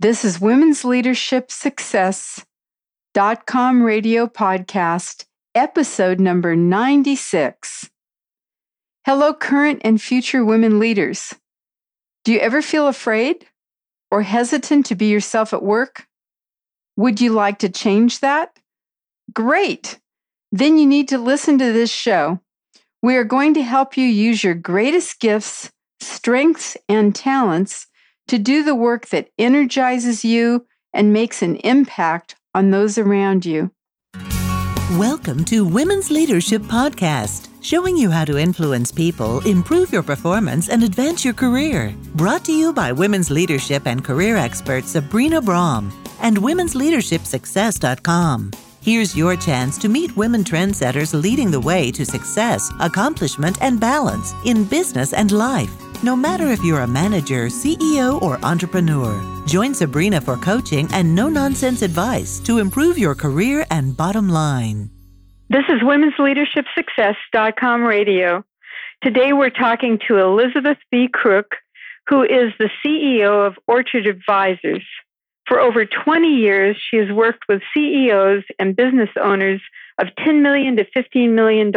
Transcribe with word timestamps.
This 0.00 0.24
is 0.24 0.40
Women's 0.40 0.84
Leadership 0.84 1.50
Success.com 1.50 2.46
radio 3.82 4.28
podcast, 4.28 5.24
episode 5.56 6.20
number 6.20 6.54
96. 6.54 7.90
Hello, 9.04 9.34
current 9.34 9.82
and 9.82 10.00
future 10.00 10.44
women 10.44 10.78
leaders. 10.78 11.34
Do 12.24 12.30
you 12.30 12.38
ever 12.38 12.62
feel 12.62 12.86
afraid 12.86 13.44
or 14.12 14.22
hesitant 14.22 14.86
to 14.86 14.94
be 14.94 15.06
yourself 15.06 15.52
at 15.52 15.64
work? 15.64 16.06
Would 16.96 17.20
you 17.20 17.32
like 17.32 17.58
to 17.58 17.68
change 17.68 18.20
that? 18.20 18.56
Great! 19.34 19.98
Then 20.52 20.78
you 20.78 20.86
need 20.86 21.08
to 21.08 21.18
listen 21.18 21.58
to 21.58 21.72
this 21.72 21.90
show. 21.90 22.38
We 23.02 23.16
are 23.16 23.24
going 23.24 23.52
to 23.54 23.64
help 23.64 23.96
you 23.96 24.06
use 24.06 24.44
your 24.44 24.54
greatest 24.54 25.18
gifts, 25.18 25.72
strengths, 25.98 26.76
and 26.88 27.16
talents 27.16 27.88
to 28.28 28.38
do 28.38 28.62
the 28.62 28.74
work 28.74 29.08
that 29.08 29.28
energizes 29.38 30.24
you 30.24 30.66
and 30.92 31.12
makes 31.12 31.42
an 31.42 31.56
impact 31.56 32.36
on 32.54 32.70
those 32.70 32.96
around 32.98 33.44
you. 33.44 33.70
Welcome 34.92 35.44
to 35.46 35.66
Women's 35.66 36.10
Leadership 36.10 36.62
Podcast, 36.62 37.48
showing 37.62 37.96
you 37.96 38.10
how 38.10 38.24
to 38.24 38.38
influence 38.38 38.90
people, 38.90 39.46
improve 39.46 39.92
your 39.92 40.02
performance, 40.02 40.70
and 40.70 40.82
advance 40.82 41.24
your 41.24 41.34
career. 41.34 41.94
Brought 42.14 42.44
to 42.46 42.52
you 42.52 42.72
by 42.72 42.90
women's 42.92 43.30
leadership 43.30 43.86
and 43.86 44.04
career 44.04 44.36
expert 44.36 44.84
Sabrina 44.84 45.42
Braham 45.42 45.92
and 46.20 46.38
womensleadershipsuccess.com. 46.38 48.50
Here's 48.80 49.16
your 49.16 49.36
chance 49.36 49.76
to 49.78 49.88
meet 49.88 50.16
women 50.16 50.44
trendsetters 50.44 51.20
leading 51.20 51.50
the 51.50 51.60
way 51.60 51.90
to 51.92 52.06
success, 52.06 52.72
accomplishment, 52.80 53.58
and 53.60 53.78
balance 53.78 54.32
in 54.46 54.64
business 54.64 55.12
and 55.12 55.30
life. 55.32 55.87
No 56.04 56.14
matter 56.14 56.46
if 56.52 56.62
you're 56.62 56.82
a 56.82 56.86
manager, 56.86 57.46
CEO, 57.46 58.22
or 58.22 58.38
entrepreneur, 58.44 59.20
join 59.46 59.74
Sabrina 59.74 60.20
for 60.20 60.36
coaching 60.36 60.88
and 60.92 61.12
no 61.12 61.28
nonsense 61.28 61.82
advice 61.82 62.38
to 62.44 62.58
improve 62.58 62.96
your 62.96 63.16
career 63.16 63.66
and 63.72 63.96
bottom 63.96 64.28
line. 64.28 64.90
This 65.50 65.64
is 65.68 65.82
Women's 65.82 66.14
Leadership 66.20 66.66
Success.com 66.76 67.82
radio. 67.82 68.44
Today 69.02 69.32
we're 69.32 69.50
talking 69.50 69.98
to 70.06 70.18
Elizabeth 70.18 70.78
B. 70.92 71.08
Crook, 71.12 71.56
who 72.06 72.22
is 72.22 72.52
the 72.60 72.70
CEO 72.80 73.44
of 73.44 73.58
Orchard 73.66 74.06
Advisors. 74.06 74.84
For 75.48 75.58
over 75.58 75.84
20 75.84 76.28
years, 76.28 76.76
she 76.78 76.98
has 76.98 77.10
worked 77.10 77.42
with 77.48 77.60
CEOs 77.74 78.44
and 78.60 78.76
business 78.76 79.10
owners 79.20 79.60
of 79.98 80.14
10 80.24 80.42
million 80.42 80.76
to 80.76 80.84
$15 80.96 81.34
million 81.34 81.72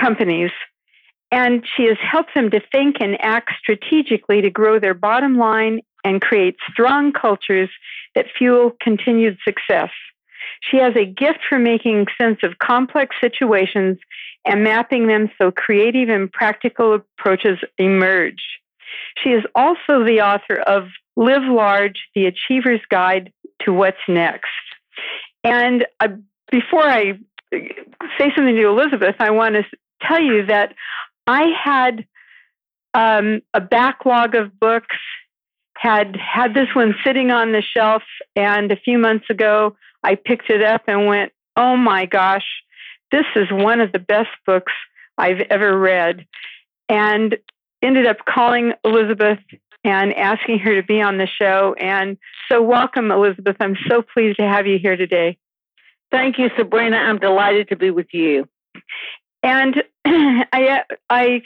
companies 0.00 0.50
and 1.30 1.64
she 1.76 1.84
has 1.84 1.98
helped 2.00 2.34
them 2.34 2.50
to 2.50 2.60
think 2.72 2.96
and 3.00 3.20
act 3.20 3.50
strategically 3.58 4.40
to 4.40 4.50
grow 4.50 4.78
their 4.78 4.94
bottom 4.94 5.36
line 5.36 5.80
and 6.04 6.20
create 6.20 6.56
strong 6.70 7.12
cultures 7.12 7.68
that 8.14 8.26
fuel 8.36 8.76
continued 8.80 9.36
success. 9.44 9.90
She 10.60 10.78
has 10.78 10.94
a 10.96 11.04
gift 11.04 11.40
for 11.48 11.58
making 11.58 12.06
sense 12.20 12.38
of 12.42 12.58
complex 12.58 13.16
situations 13.20 13.98
and 14.44 14.64
mapping 14.64 15.06
them 15.06 15.30
so 15.38 15.50
creative 15.50 16.08
and 16.08 16.32
practical 16.32 16.94
approaches 16.94 17.58
emerge. 17.76 18.42
She 19.22 19.30
is 19.30 19.44
also 19.54 20.04
the 20.04 20.20
author 20.22 20.60
of 20.60 20.88
Live 21.16 21.42
Large 21.44 21.98
The 22.14 22.26
Achiever's 22.26 22.80
Guide 22.90 23.32
to 23.64 23.72
What's 23.72 23.98
Next. 24.08 24.46
And 25.44 25.86
uh, 26.00 26.08
before 26.50 26.84
I 26.84 27.18
say 27.52 28.32
something 28.34 28.54
to 28.54 28.68
Elizabeth, 28.68 29.16
I 29.18 29.30
want 29.30 29.56
to 29.56 29.64
tell 30.02 30.20
you 30.20 30.46
that 30.46 30.74
I 31.28 31.52
had 31.62 32.06
um, 32.94 33.42
a 33.52 33.60
backlog 33.60 34.34
of 34.34 34.58
books, 34.58 34.96
had 35.76 36.16
had 36.16 36.54
this 36.54 36.68
one 36.74 36.94
sitting 37.04 37.30
on 37.30 37.52
the 37.52 37.62
shelf, 37.62 38.02
and 38.34 38.72
a 38.72 38.76
few 38.76 38.98
months 38.98 39.26
ago 39.28 39.76
I 40.02 40.14
picked 40.14 40.48
it 40.48 40.62
up 40.62 40.84
and 40.88 41.06
went, 41.06 41.32
"Oh 41.54 41.76
my 41.76 42.06
gosh, 42.06 42.46
this 43.12 43.26
is 43.36 43.46
one 43.52 43.80
of 43.80 43.92
the 43.92 43.98
best 43.98 44.30
books 44.46 44.72
I've 45.18 45.42
ever 45.50 45.78
read," 45.78 46.26
and 46.88 47.36
ended 47.82 48.06
up 48.06 48.24
calling 48.24 48.72
Elizabeth 48.82 49.38
and 49.84 50.14
asking 50.14 50.60
her 50.60 50.74
to 50.76 50.82
be 50.82 51.02
on 51.02 51.18
the 51.18 51.26
show. 51.26 51.74
And 51.78 52.16
so, 52.48 52.62
welcome, 52.62 53.10
Elizabeth. 53.10 53.56
I'm 53.60 53.76
so 53.86 54.00
pleased 54.00 54.38
to 54.38 54.48
have 54.48 54.66
you 54.66 54.78
here 54.78 54.96
today. 54.96 55.36
Thank 56.10 56.38
you, 56.38 56.48
Sabrina. 56.56 56.96
I'm 56.96 57.18
delighted 57.18 57.68
to 57.68 57.76
be 57.76 57.90
with 57.90 58.14
you. 58.14 58.48
And 59.42 59.82
I, 60.04 60.82
I, 61.10 61.42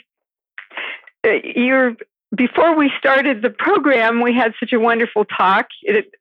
uh, 1.25 1.29
you're 1.43 1.95
before 2.35 2.75
we 2.75 2.91
started 2.97 3.41
the 3.41 3.49
program, 3.49 4.21
we 4.21 4.33
had 4.33 4.53
such 4.59 4.73
a 4.73 4.79
wonderful 4.79 5.25
talk, 5.25 5.67
it, 5.83 6.11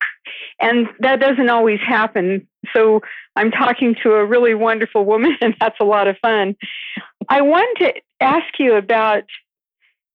and 0.60 0.88
that 1.00 1.20
doesn't 1.20 1.48
always 1.48 1.80
happen. 1.80 2.46
So 2.72 3.00
I'm 3.34 3.50
talking 3.50 3.96
to 4.02 4.12
a 4.12 4.24
really 4.24 4.54
wonderful 4.54 5.04
woman, 5.04 5.36
and 5.40 5.54
that's 5.60 5.80
a 5.80 5.84
lot 5.84 6.08
of 6.08 6.16
fun. 6.18 6.56
I 7.28 7.40
wanted 7.40 7.84
to 7.84 8.00
ask 8.20 8.58
you 8.58 8.74
about 8.74 9.24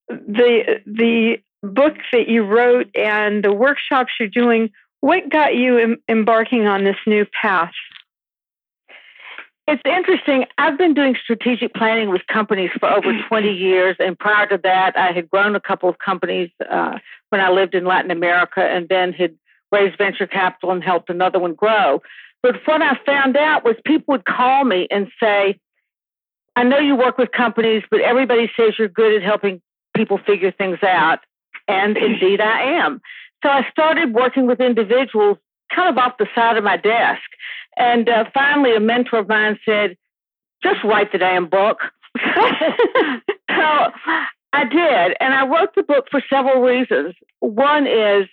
the 0.09 0.81
the 0.85 1.37
book 1.63 1.95
that 2.11 2.27
you 2.27 2.43
wrote 2.43 2.95
and 2.95 3.43
the 3.43 3.53
workshops 3.53 4.13
you're 4.19 4.29
doing. 4.29 4.69
What 5.01 5.29
got 5.29 5.55
you 5.55 5.77
em- 5.77 6.03
embarking 6.07 6.67
on 6.67 6.83
this 6.83 6.97
new 7.05 7.25
path? 7.41 7.73
It's 9.67 9.81
interesting. 9.85 10.45
I've 10.57 10.77
been 10.77 10.93
doing 10.93 11.17
strategic 11.21 11.73
planning 11.73 12.09
with 12.09 12.21
companies 12.27 12.69
for 12.79 12.89
over 12.89 13.11
20 13.27 13.51
years. 13.51 13.97
And 13.99 14.17
prior 14.17 14.47
to 14.47 14.59
that, 14.63 14.97
I 14.97 15.11
had 15.11 15.29
grown 15.29 15.55
a 15.55 15.59
couple 15.59 15.89
of 15.89 15.99
companies 15.99 16.49
uh, 16.69 16.99
when 17.29 17.41
I 17.41 17.49
lived 17.49 17.75
in 17.75 17.83
Latin 17.85 18.09
America 18.09 18.61
and 18.61 18.87
then 18.87 19.11
had 19.11 19.35
raised 19.71 19.97
venture 19.97 20.25
capital 20.25 20.71
and 20.71 20.81
helped 20.81 21.09
another 21.09 21.39
one 21.39 21.53
grow. 21.53 22.01
But 22.41 22.55
what 22.65 22.81
I 22.81 22.97
found 23.05 23.35
out 23.35 23.65
was 23.65 23.75
people 23.85 24.13
would 24.13 24.23
call 24.23 24.63
me 24.63 24.87
and 24.89 25.09
say, 25.21 25.59
I 26.55 26.63
know 26.63 26.79
you 26.79 26.95
work 26.95 27.17
with 27.17 27.31
companies, 27.31 27.83
but 27.91 27.99
everybody 27.99 28.49
says 28.55 28.75
you're 28.79 28.87
good 28.87 29.15
at 29.15 29.21
helping 29.21 29.61
people 29.95 30.17
figure 30.17 30.51
things 30.51 30.79
out. 30.81 31.19
And 31.67 31.97
indeed, 31.97 32.39
I 32.39 32.77
am. 32.77 33.01
So 33.43 33.49
I 33.49 33.67
started 33.69 34.13
working 34.13 34.47
with 34.47 34.61
individuals 34.61 35.37
kind 35.75 35.89
of 35.89 35.97
off 35.97 36.17
the 36.17 36.27
side 36.33 36.57
of 36.57 36.63
my 36.63 36.77
desk. 36.77 37.21
And 37.77 38.09
uh, 38.09 38.25
finally, 38.33 38.75
a 38.75 38.79
mentor 38.79 39.19
of 39.19 39.27
mine 39.27 39.59
said, 39.65 39.97
just 40.63 40.83
write 40.83 41.11
the 41.11 41.19
damn 41.19 41.47
book. 41.47 41.77
so 42.17 42.23
I 44.53 44.63
did. 44.69 45.17
And 45.19 45.33
I 45.33 45.45
wrote 45.47 45.75
the 45.75 45.83
book 45.83 46.07
for 46.09 46.21
several 46.29 46.61
reasons. 46.61 47.13
One 47.39 47.85
is 47.85 48.27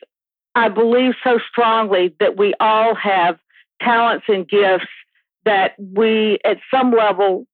I 0.54 0.68
believe 0.68 1.14
so 1.22 1.38
strongly 1.50 2.14
that 2.20 2.36
we 2.36 2.54
all 2.60 2.94
have 2.94 3.38
talents 3.82 4.26
and 4.28 4.48
gifts 4.48 4.86
that 5.44 5.72
we, 5.78 6.38
at 6.44 6.58
some 6.72 6.92
level, 6.92 7.46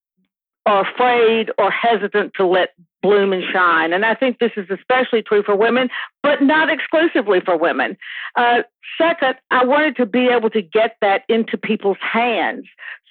are 0.67 0.87
afraid 0.89 1.51
or 1.59 1.71
hesitant 1.71 2.35
to 2.35 2.47
let 2.47 2.75
bloom 3.03 3.33
and 3.33 3.43
shine. 3.53 3.93
And 3.93 4.05
I 4.05 4.15
think 4.15 4.39
this 4.39 4.53
is 4.57 4.69
especially 4.71 5.23
true 5.23 5.43
for 5.43 5.57
women, 5.57 5.89
but 6.23 6.43
not 6.43 6.71
exclusively 6.71 7.41
for 7.41 7.57
women. 7.57 7.97
Uh, 8.37 8.63
second, 8.99 9.37
I 9.51 9.65
wanted 9.65 9.97
to 9.97 10.07
be 10.07 10.29
able 10.29 10.51
to 10.51 10.63
get 10.63 10.97
that 11.01 11.23
into 11.29 11.57
people's 11.57 11.99
hands 12.01 12.67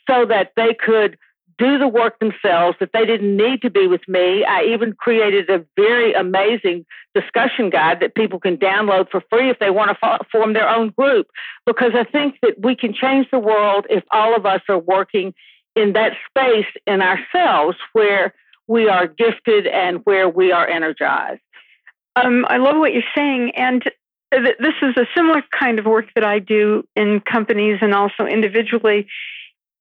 so 0.10 0.26
that 0.26 0.54
they 0.56 0.74
could 0.74 1.18
do 1.60 1.78
the 1.78 1.88
work 1.88 2.18
themselves, 2.20 2.78
that 2.80 2.92
they 2.94 3.06
didn't 3.06 3.36
need 3.36 3.62
to 3.62 3.70
be 3.70 3.86
with 3.86 4.02
me. 4.08 4.46
I 4.46 4.64
even 4.64 4.94
created 4.94 5.50
a 5.50 5.64
very 5.76 6.14
amazing 6.14 6.86
discussion 7.14 7.70
guide 7.70 8.00
that 8.00 8.16
people 8.16 8.40
can 8.40 8.56
download 8.56 9.10
for 9.10 9.22
free 9.30 9.50
if 9.50 9.60
they 9.60 9.70
want 9.70 9.92
to 9.92 10.20
form 10.32 10.54
their 10.54 10.70
own 10.70 10.92
group. 10.92 11.28
Because 11.66 11.92
I 11.96 12.06
think 12.06 12.38
that 12.42 12.62
we 12.62 12.76
can 12.76 12.94
change 12.94 13.28
the 13.30 13.40
world 13.40 13.86
if 13.90 14.06
all 14.12 14.36
of 14.36 14.46
us 14.46 14.62
are 14.70 14.80
working 14.80 15.34
in 15.76 15.94
that 15.94 16.14
space 16.30 16.68
in 16.88 17.02
ourselves 17.02 17.78
where 17.92 18.34
we 18.70 18.88
are 18.88 19.08
gifted 19.08 19.66
and 19.66 20.00
where 20.06 20.30
we 20.30 20.52
are 20.52 20.66
energized. 20.66 21.42
Um, 22.16 22.46
I 22.48 22.58
love 22.58 22.78
what 22.78 22.94
you're 22.94 23.02
saying. 23.16 23.52
And 23.56 23.82
th- 24.32 24.58
this 24.60 24.76
is 24.84 24.96
a 24.96 25.08
similar 25.16 25.44
kind 25.60 25.80
of 25.80 25.86
work 25.86 26.06
that 26.14 26.24
I 26.24 26.38
do 26.38 26.84
in 26.96 27.20
companies 27.20 27.80
and 27.82 27.96
also 27.96 28.26
individually. 28.26 29.08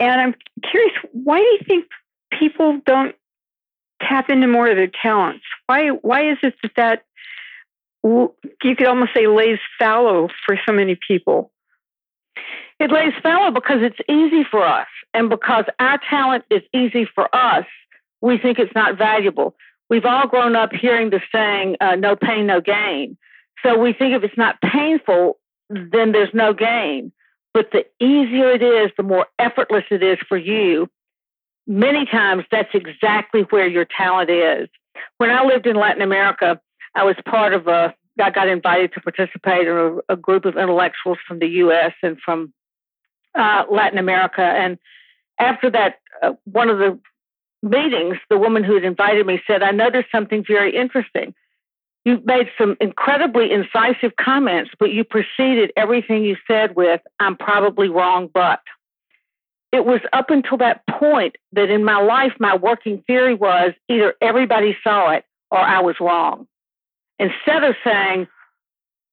And 0.00 0.20
I'm 0.20 0.34
curious, 0.68 0.94
why 1.12 1.38
do 1.38 1.44
you 1.44 1.60
think 1.68 1.84
people 2.32 2.80
don't 2.86 3.14
tap 4.00 4.30
into 4.30 4.46
more 4.46 4.68
of 4.68 4.76
their 4.76 4.90
talents? 5.02 5.44
Why, 5.66 5.88
why 5.88 6.30
is 6.30 6.38
it 6.42 6.54
that 6.62 6.72
that 6.76 7.02
you 8.02 8.76
could 8.76 8.86
almost 8.86 9.12
say 9.14 9.26
lays 9.26 9.58
fallow 9.78 10.28
for 10.46 10.58
so 10.66 10.72
many 10.72 10.98
people? 11.06 11.52
It 12.80 12.90
lays 12.90 13.12
fallow 13.22 13.50
because 13.50 13.82
it's 13.82 13.98
easy 14.08 14.44
for 14.50 14.66
us. 14.66 14.86
And 15.12 15.28
because 15.28 15.64
our 15.78 15.98
talent 16.08 16.44
is 16.50 16.62
easy 16.72 17.06
for 17.14 17.34
us, 17.34 17.66
we 18.20 18.38
think 18.38 18.58
it's 18.58 18.74
not 18.74 18.98
valuable. 18.98 19.54
We've 19.90 20.04
all 20.04 20.26
grown 20.26 20.54
up 20.54 20.72
hearing 20.72 21.10
the 21.10 21.20
saying, 21.32 21.76
uh, 21.80 21.96
no 21.96 22.16
pain, 22.16 22.46
no 22.46 22.60
gain. 22.60 23.16
So 23.62 23.78
we 23.78 23.92
think 23.92 24.14
if 24.14 24.22
it's 24.22 24.36
not 24.36 24.60
painful, 24.60 25.38
then 25.70 26.12
there's 26.12 26.32
no 26.34 26.52
gain. 26.52 27.12
But 27.54 27.70
the 27.72 27.86
easier 27.98 28.50
it 28.52 28.62
is, 28.62 28.90
the 28.96 29.02
more 29.02 29.26
effortless 29.38 29.84
it 29.90 30.02
is 30.02 30.18
for 30.28 30.36
you. 30.36 30.88
Many 31.66 32.06
times 32.06 32.44
that's 32.50 32.74
exactly 32.74 33.42
where 33.42 33.66
your 33.66 33.84
talent 33.84 34.30
is. 34.30 34.68
When 35.18 35.30
I 35.30 35.44
lived 35.44 35.66
in 35.66 35.76
Latin 35.76 36.02
America, 36.02 36.60
I 36.94 37.04
was 37.04 37.16
part 37.24 37.54
of 37.54 37.66
a 37.66 37.94
I 38.20 38.30
got 38.30 38.48
invited 38.48 38.92
to 38.94 39.00
participate 39.00 39.68
in 39.68 40.02
a, 40.08 40.14
a 40.14 40.16
group 40.16 40.44
of 40.44 40.56
intellectuals 40.56 41.18
from 41.26 41.38
the 41.38 41.46
U.S. 41.46 41.92
and 42.02 42.18
from 42.20 42.52
uh, 43.38 43.64
Latin 43.70 43.98
America. 43.98 44.42
And 44.42 44.78
after 45.38 45.70
that, 45.70 45.96
uh, 46.22 46.32
one 46.44 46.68
of 46.68 46.78
the 46.78 46.98
meetings, 47.62 48.16
the 48.30 48.38
woman 48.38 48.64
who 48.64 48.74
had 48.74 48.84
invited 48.84 49.26
me 49.26 49.40
said, 49.46 49.62
I 49.62 49.70
noticed 49.70 50.08
something 50.12 50.44
very 50.46 50.76
interesting. 50.76 51.34
You 52.04 52.20
made 52.24 52.48
some 52.56 52.76
incredibly 52.80 53.52
incisive 53.52 54.16
comments, 54.16 54.70
but 54.78 54.92
you 54.92 55.04
preceded 55.04 55.72
everything 55.76 56.24
you 56.24 56.36
said 56.46 56.76
with, 56.76 57.00
I'm 57.20 57.36
probably 57.36 57.88
wrong, 57.88 58.28
but. 58.32 58.60
It 59.70 59.84
was 59.84 60.00
up 60.14 60.30
until 60.30 60.56
that 60.58 60.86
point 60.88 61.36
that 61.52 61.68
in 61.68 61.84
my 61.84 62.00
life, 62.00 62.32
my 62.40 62.56
working 62.56 63.04
theory 63.06 63.34
was 63.34 63.74
either 63.86 64.14
everybody 64.22 64.74
saw 64.82 65.10
it 65.10 65.26
or 65.50 65.58
I 65.58 65.80
was 65.80 65.96
wrong. 66.00 66.46
Instead 67.18 67.64
of 67.64 67.74
saying, 67.84 68.28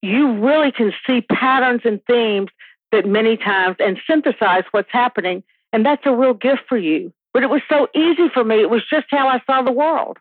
you 0.01 0.39
really 0.39 0.71
can 0.71 0.94
see 1.06 1.21
patterns 1.21 1.81
and 1.83 2.00
themes 2.06 2.50
that 2.91 3.06
many 3.06 3.36
times 3.36 3.75
and 3.80 4.00
synthesize 4.07 4.63
what's 4.71 4.91
happening. 4.91 5.44
And 5.74 5.86
that's 5.86 6.06
a 6.06 6.15
real 6.15 6.33
gift 6.33 6.62
for 6.69 6.77
you. 6.77 7.12
But 7.36 7.44
it 7.44 7.50
was 7.50 7.64
so 7.70 7.90
easy 7.94 8.30
for 8.34 8.46
me. 8.46 8.62
It 8.62 8.70
was 8.70 8.82
just 8.90 9.08
how 9.10 9.28
I 9.28 9.42
saw 9.46 9.62
the 9.62 9.74
world. 9.74 10.20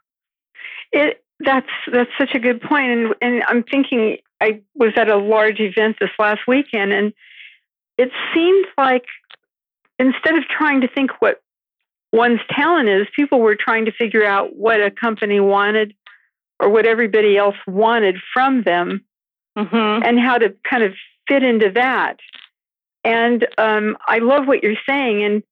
It 0.91 1.23
that's 1.39 1.71
that's 1.93 2.11
such 2.19 2.35
a 2.35 2.41
good 2.41 2.61
point. 2.61 2.91
And 2.91 3.15
and 3.23 3.45
I'm 3.47 3.63
thinking 3.63 4.17
I 4.41 4.63
was 4.75 4.95
at 4.97 5.09
a 5.09 5.17
large 5.17 5.61
event 5.61 5.99
this 6.01 6.11
last 6.19 6.41
weekend 6.49 6.93
and 6.93 7.13
it 7.99 8.11
seemed 8.35 8.67
like 8.77 9.05
instead 10.01 10.37
of 10.37 10.43
trying 10.49 10.81
to 10.81 10.89
think 10.89 11.13
what 11.21 11.41
one's 12.13 12.41
talent 12.51 12.89
is, 12.89 13.07
people 13.15 13.39
were 13.39 13.55
trying 13.55 13.85
to 13.85 13.93
figure 13.93 14.25
out 14.25 14.57
what 14.57 14.83
a 14.83 14.91
company 14.91 15.39
wanted 15.39 15.95
or 16.59 16.69
what 16.69 16.85
everybody 16.85 17.37
else 17.37 17.55
wanted 17.69 18.17
from 18.33 18.65
them 18.65 19.05
mm-hmm. 19.57 20.03
and 20.05 20.19
how 20.19 20.37
to 20.37 20.53
kind 20.69 20.83
of 20.83 20.95
fit 21.29 21.45
into 21.45 21.71
that. 21.77 22.17
And 23.05 23.47
um, 23.57 23.97
I 24.05 24.19
love 24.19 24.49
what 24.49 24.65
you're 24.65 24.75
saying. 24.85 25.23
And 25.23 25.45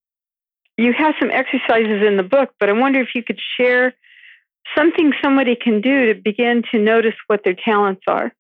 you 0.77 0.93
have 0.93 1.15
some 1.21 1.31
exercises 1.31 2.03
in 2.07 2.17
the 2.17 2.23
book, 2.23 2.55
but 2.59 2.69
I 2.69 2.73
wonder 2.73 3.01
if 3.01 3.15
you 3.15 3.23
could 3.23 3.41
share 3.57 3.95
something 4.77 5.13
somebody 5.23 5.57
can 5.57 5.81
do 5.81 6.13
to 6.13 6.21
begin 6.21 6.63
to 6.71 6.79
notice 6.79 7.15
what 7.27 7.45
their 7.45 7.55
talents 7.55 8.03
are. 8.07 8.33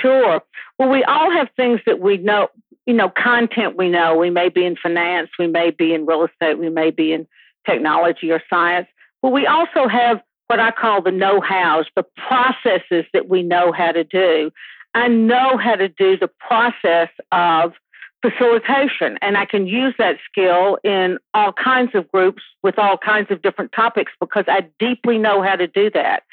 Sure. 0.00 0.42
Well, 0.78 0.88
we 0.88 1.02
all 1.04 1.30
have 1.30 1.48
things 1.56 1.80
that 1.86 2.00
we 2.00 2.18
know, 2.18 2.48
you 2.86 2.94
know, 2.94 3.08
content 3.08 3.76
we 3.76 3.88
know. 3.88 4.16
We 4.16 4.30
may 4.30 4.48
be 4.48 4.64
in 4.64 4.76
finance, 4.76 5.30
we 5.38 5.46
may 5.46 5.70
be 5.70 5.94
in 5.94 6.06
real 6.06 6.24
estate, 6.24 6.58
we 6.58 6.68
may 6.68 6.90
be 6.90 7.12
in 7.12 7.26
technology 7.66 8.30
or 8.30 8.42
science. 8.48 8.88
But 9.22 9.32
we 9.32 9.46
also 9.46 9.88
have 9.88 10.20
what 10.46 10.60
I 10.60 10.70
call 10.70 11.02
the 11.02 11.12
know 11.12 11.40
hows, 11.40 11.86
the 11.94 12.04
processes 12.16 13.04
that 13.12 13.28
we 13.28 13.42
know 13.42 13.72
how 13.72 13.92
to 13.92 14.04
do. 14.04 14.50
I 14.94 15.08
know 15.08 15.56
how 15.56 15.76
to 15.76 15.88
do 15.88 16.16
the 16.16 16.28
process 16.28 17.08
of 17.30 17.74
facilitation. 18.22 19.18
And 19.22 19.36
I 19.36 19.46
can 19.46 19.66
use 19.66 19.94
that 19.98 20.18
skill 20.30 20.78
in 20.84 21.18
all 21.34 21.52
kinds 21.52 21.94
of 21.94 22.10
groups 22.10 22.42
with 22.62 22.78
all 22.78 22.98
kinds 22.98 23.30
of 23.30 23.42
different 23.42 23.72
topics 23.72 24.12
because 24.20 24.44
I 24.46 24.68
deeply 24.78 25.18
know 25.18 25.42
how 25.42 25.56
to 25.56 25.66
do 25.66 25.90
that. 25.90 26.24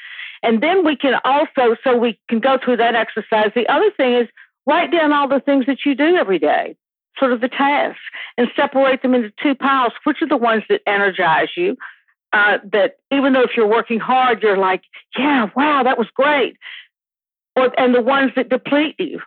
And 0.42 0.62
then 0.62 0.84
we 0.84 0.96
can 0.96 1.18
also, 1.24 1.76
so 1.82 1.96
we 1.96 2.18
can 2.28 2.40
go 2.40 2.58
through 2.62 2.76
that 2.76 2.94
exercise. 2.94 3.50
The 3.54 3.66
other 3.68 3.90
thing 3.96 4.14
is 4.14 4.28
write 4.66 4.92
down 4.92 5.12
all 5.12 5.28
the 5.28 5.40
things 5.40 5.66
that 5.66 5.78
you 5.84 5.94
do 5.94 6.16
every 6.16 6.38
day, 6.38 6.76
sort 7.18 7.32
of 7.32 7.40
the 7.40 7.48
tasks, 7.48 8.00
and 8.36 8.48
separate 8.54 9.02
them 9.02 9.14
into 9.14 9.32
two 9.42 9.54
piles. 9.54 9.92
Which 10.04 10.22
are 10.22 10.28
the 10.28 10.36
ones 10.36 10.62
that 10.68 10.82
energize 10.86 11.48
you? 11.56 11.76
Uh, 12.32 12.58
that 12.72 12.98
even 13.10 13.32
though 13.32 13.42
if 13.42 13.52
you're 13.56 13.66
working 13.66 13.98
hard, 13.98 14.42
you're 14.42 14.58
like, 14.58 14.82
yeah, 15.18 15.48
wow, 15.56 15.82
that 15.82 15.96
was 15.96 16.08
great. 16.14 16.56
Or, 17.56 17.72
and 17.80 17.94
the 17.94 18.02
ones 18.02 18.32
that 18.36 18.50
deplete 18.50 18.96
you, 18.98 19.20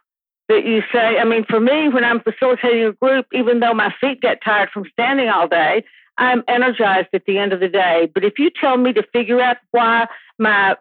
that 0.51 0.65
you 0.65 0.81
say, 0.91 1.17
I 1.17 1.23
mean, 1.23 1.45
for 1.45 1.61
me, 1.61 1.87
when 1.87 2.03
I'm 2.03 2.19
facilitating 2.19 2.83
a 2.83 2.91
group, 2.91 3.25
even 3.31 3.61
though 3.61 3.73
my 3.73 3.93
feet 4.01 4.19
get 4.19 4.43
tired 4.43 4.69
from 4.69 4.83
standing 4.91 5.29
all 5.29 5.47
day, 5.47 5.85
I'm 6.17 6.43
energized 6.45 7.07
at 7.13 7.23
the 7.25 7.37
end 7.37 7.53
of 7.53 7.61
the 7.61 7.69
day. 7.69 8.11
But 8.13 8.25
if 8.25 8.37
you 8.37 8.49
tell 8.49 8.75
me 8.75 8.91
to 8.93 9.03
figure 9.13 9.39
out 9.39 9.57
why 9.71 10.07
my 10.37 10.75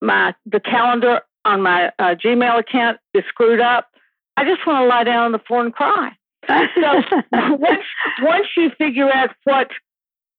my 0.00 0.34
the 0.46 0.58
calendar 0.58 1.20
on 1.44 1.60
my 1.60 1.88
uh, 1.98 2.14
Gmail 2.14 2.58
account 2.58 2.98
is 3.12 3.22
screwed 3.28 3.60
up, 3.60 3.90
I 4.38 4.44
just 4.44 4.66
want 4.66 4.82
to 4.84 4.86
lie 4.86 5.04
down 5.04 5.24
on 5.24 5.32
the 5.32 5.38
floor 5.38 5.64
and 5.64 5.74
cry. 5.74 6.12
so 6.48 7.02
once 7.32 7.84
once 8.22 8.46
you 8.56 8.70
figure 8.78 9.12
out 9.12 9.30
what 9.44 9.68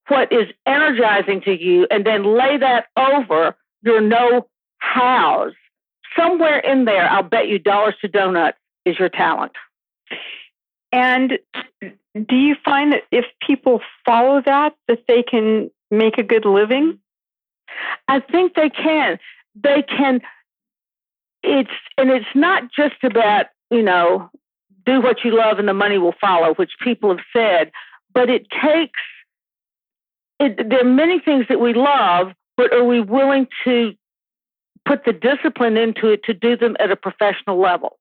what 0.07 0.31
is 0.31 0.47
energizing 0.65 1.41
to 1.41 1.51
you, 1.51 1.85
and 1.91 2.03
then 2.03 2.23
lay 2.23 2.57
that 2.57 2.87
over 2.97 3.55
your 3.83 4.01
know 4.01 4.47
hows, 4.79 5.53
somewhere 6.17 6.57
in 6.57 6.85
there, 6.85 7.07
I'll 7.07 7.21
bet 7.21 7.47
you 7.47 7.59
dollars 7.59 7.93
to 8.01 8.07
donuts 8.07 8.57
is 8.85 8.97
your 8.99 9.09
talent. 9.09 9.53
And 10.91 11.39
do 11.81 12.35
you 12.35 12.55
find 12.65 12.91
that 12.93 13.03
if 13.11 13.25
people 13.45 13.81
follow 14.05 14.41
that, 14.45 14.75
that 14.87 15.05
they 15.07 15.23
can 15.23 15.71
make 15.89 16.17
a 16.17 16.23
good 16.23 16.45
living? 16.45 16.99
I 18.07 18.19
think 18.19 18.55
they 18.55 18.69
can. 18.69 19.17
They 19.55 19.83
can. 19.83 20.21
It's 21.43 21.71
and 21.97 22.09
it's 22.09 22.25
not 22.35 22.71
just 22.71 23.03
about 23.03 23.47
you 23.69 23.81
know 23.81 24.29
do 24.85 25.01
what 25.01 25.23
you 25.23 25.35
love 25.35 25.59
and 25.59 25.67
the 25.67 25.73
money 25.73 25.97
will 25.97 26.15
follow, 26.19 26.53
which 26.55 26.71
people 26.81 27.09
have 27.09 27.25
said, 27.33 27.71
but 28.13 28.29
it 28.29 28.47
takes. 28.49 28.99
It, 30.39 30.69
there 30.69 30.81
are 30.81 30.91
many 30.91 31.19
things 31.19 31.45
that 31.49 31.59
we 31.59 31.73
love, 31.73 32.33
but 32.57 32.73
are 32.73 32.83
we 32.83 32.99
willing 32.99 33.47
to 33.63 33.93
put 34.85 35.05
the 35.05 35.13
discipline 35.13 35.77
into 35.77 36.07
it 36.07 36.23
to 36.23 36.33
do 36.33 36.57
them 36.57 36.75
at 36.79 36.91
a 36.91 36.95
professional 36.95 37.59
level? 37.59 37.99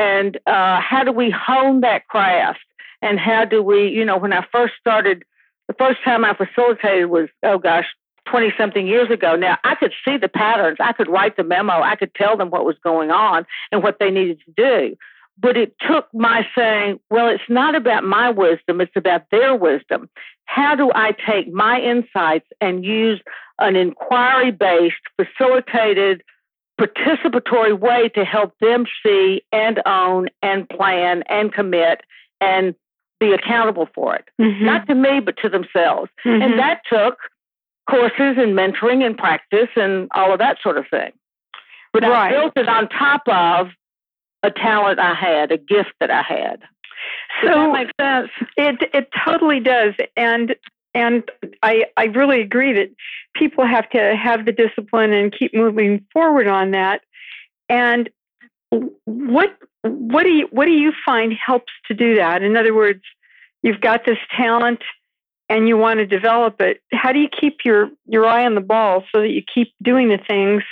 And 0.00 0.38
uh, 0.46 0.80
how 0.80 1.04
do 1.04 1.12
we 1.12 1.30
hone 1.30 1.82
that 1.82 2.08
craft? 2.08 2.60
And 3.02 3.18
how 3.18 3.44
do 3.44 3.62
we 3.62 3.88
you 3.88 4.04
know 4.04 4.18
when 4.18 4.32
i 4.32 4.44
first 4.52 4.74
started 4.78 5.24
the 5.68 5.74
first 5.74 6.02
time 6.04 6.24
i 6.24 6.34
facilitated 6.34 7.06
was 7.06 7.28
oh 7.42 7.58
gosh 7.58 7.86
20 8.26 8.52
something 8.56 8.86
years 8.86 9.10
ago. 9.10 9.36
Now 9.36 9.56
i 9.64 9.74
could 9.74 9.92
see 10.04 10.16
the 10.18 10.28
patterns. 10.28 10.78
I 10.80 10.92
could 10.92 11.08
write 11.08 11.36
the 11.36 11.44
memo. 11.44 11.80
I 11.80 11.96
could 11.96 12.14
tell 12.14 12.36
them 12.36 12.50
what 12.50 12.66
was 12.66 12.76
going 12.84 13.10
on 13.10 13.46
and 13.72 13.82
what 13.82 13.98
they 13.98 14.10
needed 14.10 14.40
to 14.46 14.52
do. 14.56 14.96
But 15.38 15.56
it 15.56 15.74
took 15.86 16.06
my 16.12 16.46
saying 16.54 17.00
well 17.10 17.28
it's 17.28 17.48
not 17.48 17.74
about 17.74 18.04
my 18.04 18.28
wisdom 18.30 18.80
it's 18.80 18.96
about 18.96 19.22
their 19.30 19.54
wisdom. 19.54 20.08
How 20.44 20.74
do 20.74 20.90
i 20.94 21.12
take 21.12 21.52
my 21.52 21.80
insights 21.80 22.48
and 22.60 22.84
use 22.84 23.20
an 23.58 23.76
inquiry 23.76 24.50
based 24.50 25.04
facilitated 25.16 26.22
participatory 26.80 27.78
way 27.78 28.08
to 28.14 28.24
help 28.24 28.54
them 28.60 28.86
see 29.04 29.42
and 29.52 29.82
own 29.86 30.28
and 30.42 30.68
plan 30.68 31.22
and 31.28 31.52
commit 31.52 32.00
and 32.40 32.74
be 33.18 33.32
accountable 33.32 33.88
for 33.94 34.16
it. 34.16 34.24
Mm-hmm. 34.40 34.64
Not 34.64 34.86
to 34.86 34.94
me, 34.94 35.20
but 35.20 35.36
to 35.42 35.50
themselves. 35.50 36.10
Mm-hmm. 36.24 36.42
And 36.42 36.58
that 36.58 36.80
took 36.88 37.18
courses 37.88 38.36
and 38.38 38.56
mentoring 38.56 39.04
and 39.04 39.16
practice 39.16 39.68
and 39.76 40.08
all 40.12 40.32
of 40.32 40.38
that 40.38 40.56
sort 40.62 40.78
of 40.78 40.86
thing. 40.88 41.12
But 41.92 42.02
right. 42.02 42.28
I 42.28 42.30
built 42.30 42.52
it 42.56 42.68
on 42.68 42.88
top 42.88 43.22
of 43.26 43.68
a 44.42 44.50
talent 44.50 44.98
I 44.98 45.14
had, 45.14 45.52
a 45.52 45.58
gift 45.58 45.92
that 46.00 46.10
I 46.10 46.22
had. 46.22 46.60
Does 47.42 47.50
so 47.52 47.58
that 47.60 47.72
make 47.72 47.90
sense? 48.00 48.30
It 48.56 48.90
it 48.94 49.08
totally 49.24 49.60
does. 49.60 49.94
And 50.16 50.54
and 50.94 51.30
I, 51.62 51.84
I 51.96 52.04
really 52.06 52.40
agree 52.40 52.72
that 52.72 52.90
people 53.34 53.64
have 53.66 53.88
to 53.90 54.16
have 54.16 54.44
the 54.44 54.52
discipline 54.52 55.12
and 55.12 55.34
keep 55.36 55.54
moving 55.54 56.04
forward 56.12 56.48
on 56.48 56.72
that. 56.72 57.02
And 57.68 58.10
what 59.04 59.56
what 59.82 60.24
do 60.24 60.30
you 60.30 60.48
what 60.50 60.66
do 60.66 60.72
you 60.72 60.92
find 61.04 61.32
helps 61.32 61.72
to 61.88 61.94
do 61.94 62.16
that? 62.16 62.42
In 62.42 62.56
other 62.56 62.74
words, 62.74 63.02
you've 63.62 63.80
got 63.80 64.04
this 64.04 64.18
talent 64.36 64.80
and 65.48 65.68
you 65.68 65.76
want 65.76 65.98
to 65.98 66.06
develop 66.06 66.60
it. 66.60 66.80
How 66.92 67.12
do 67.12 67.18
you 67.18 67.28
keep 67.28 67.58
your 67.64 67.90
your 68.06 68.26
eye 68.26 68.44
on 68.44 68.54
the 68.54 68.60
ball 68.60 69.04
so 69.12 69.20
that 69.20 69.30
you 69.30 69.42
keep 69.42 69.72
doing 69.82 70.08
the 70.08 70.18
things 70.28 70.62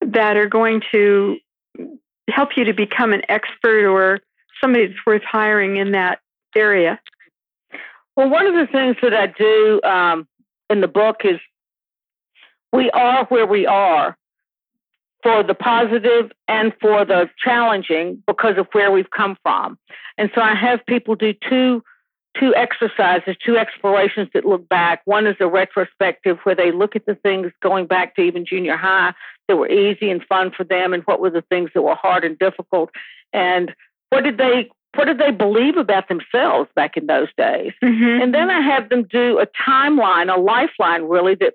that 0.00 0.36
are 0.36 0.48
going 0.48 0.82
to 0.92 1.36
help 2.28 2.56
you 2.56 2.64
to 2.64 2.72
become 2.72 3.12
an 3.12 3.22
expert 3.28 3.86
or 3.86 4.20
somebody 4.60 4.86
that's 4.86 5.06
worth 5.06 5.22
hiring 5.22 5.76
in 5.76 5.92
that 5.92 6.20
area? 6.54 6.98
Well, 8.16 8.30
one 8.30 8.46
of 8.46 8.54
the 8.54 8.66
things 8.66 8.96
that 9.02 9.12
I 9.12 9.26
do 9.26 9.80
um, 9.82 10.26
in 10.70 10.80
the 10.80 10.88
book 10.88 11.18
is 11.24 11.38
we 12.72 12.90
are 12.90 13.26
where 13.26 13.46
we 13.46 13.66
are 13.66 14.16
for 15.22 15.42
the 15.42 15.54
positive 15.54 16.32
and 16.48 16.72
for 16.80 17.04
the 17.04 17.28
challenging 17.42 18.22
because 18.26 18.56
of 18.58 18.68
where 18.72 18.90
we've 18.90 19.10
come 19.10 19.36
from. 19.42 19.78
And 20.16 20.30
so 20.34 20.40
I 20.40 20.54
have 20.54 20.84
people 20.86 21.14
do 21.14 21.34
two 21.48 21.82
two 22.38 22.54
exercises, 22.54 23.34
two 23.44 23.56
explorations 23.56 24.28
that 24.34 24.44
look 24.44 24.68
back. 24.68 25.00
One 25.06 25.26
is 25.26 25.36
a 25.40 25.46
retrospective 25.46 26.38
where 26.42 26.54
they 26.54 26.70
look 26.70 26.94
at 26.94 27.06
the 27.06 27.14
things 27.14 27.50
going 27.62 27.86
back 27.86 28.14
to 28.16 28.22
even 28.22 28.44
junior 28.44 28.76
high 28.76 29.14
that 29.48 29.56
were 29.56 29.70
easy 29.70 30.10
and 30.10 30.22
fun 30.24 30.50
for 30.54 30.62
them 30.62 30.92
and 30.92 31.02
what 31.04 31.18
were 31.18 31.30
the 31.30 31.40
things 31.42 31.70
that 31.74 31.80
were 31.80 31.94
hard 31.94 32.24
and 32.24 32.38
difficult 32.38 32.90
and 33.32 33.74
what 34.10 34.22
did 34.24 34.36
they 34.36 34.68
what 34.94 35.06
did 35.06 35.18
they 35.18 35.30
believe 35.30 35.76
about 35.76 36.08
themselves 36.08 36.70
back 36.74 36.96
in 36.96 37.06
those 37.06 37.28
days? 37.36 37.72
Mm-hmm. 37.82 38.22
And 38.22 38.34
then 38.34 38.50
I 38.50 38.60
have 38.60 38.88
them 38.88 39.02
do 39.04 39.38
a 39.38 39.46
timeline, 39.46 40.34
a 40.34 40.40
lifeline 40.40 41.04
really, 41.04 41.34
that 41.36 41.54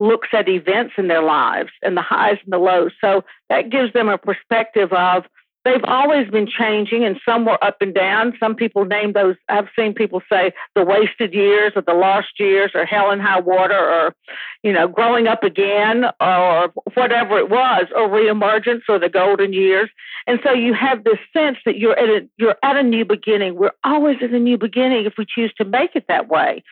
looks 0.00 0.28
at 0.32 0.48
events 0.48 0.94
in 0.96 1.08
their 1.08 1.22
lives 1.22 1.70
and 1.82 1.96
the 1.96 2.02
highs 2.02 2.38
and 2.44 2.52
the 2.52 2.58
lows. 2.58 2.92
So 3.00 3.24
that 3.48 3.70
gives 3.70 3.92
them 3.92 4.08
a 4.08 4.16
perspective 4.16 4.92
of 4.92 5.24
they've 5.68 5.84
always 5.84 6.28
been 6.30 6.46
changing 6.46 7.04
and 7.04 7.20
some 7.28 7.44
were 7.44 7.62
up 7.62 7.76
and 7.82 7.94
down. 7.94 8.32
Some 8.40 8.54
people 8.54 8.84
name 8.86 9.12
those, 9.12 9.36
I've 9.48 9.68
seen 9.76 9.92
people 9.92 10.22
say 10.30 10.52
the 10.74 10.82
wasted 10.82 11.34
years 11.34 11.72
or 11.76 11.82
the 11.82 11.92
lost 11.92 12.28
years 12.38 12.70
or 12.74 12.86
hell 12.86 13.10
and 13.10 13.20
high 13.20 13.40
water 13.40 13.78
or, 13.78 14.14
you 14.62 14.72
know, 14.72 14.88
growing 14.88 15.26
up 15.26 15.44
again 15.44 16.04
or 16.20 16.72
whatever 16.94 17.38
it 17.38 17.50
was 17.50 17.86
or 17.94 18.08
reemergence 18.08 18.82
or 18.88 18.98
the 18.98 19.10
golden 19.10 19.52
years. 19.52 19.90
And 20.26 20.40
so 20.42 20.52
you 20.52 20.72
have 20.72 21.04
this 21.04 21.18
sense 21.32 21.58
that 21.66 21.76
you're 21.78 21.98
at 21.98 22.08
a, 22.08 22.28
you're 22.38 22.56
at 22.62 22.76
a 22.76 22.82
new 22.82 23.04
beginning. 23.04 23.56
We're 23.56 23.72
always 23.84 24.16
at 24.22 24.30
a 24.30 24.38
new 24.38 24.56
beginning 24.56 25.04
if 25.04 25.14
we 25.18 25.26
choose 25.28 25.52
to 25.58 25.64
make 25.66 25.94
it 25.94 26.06
that 26.08 26.28
way. 26.28 26.62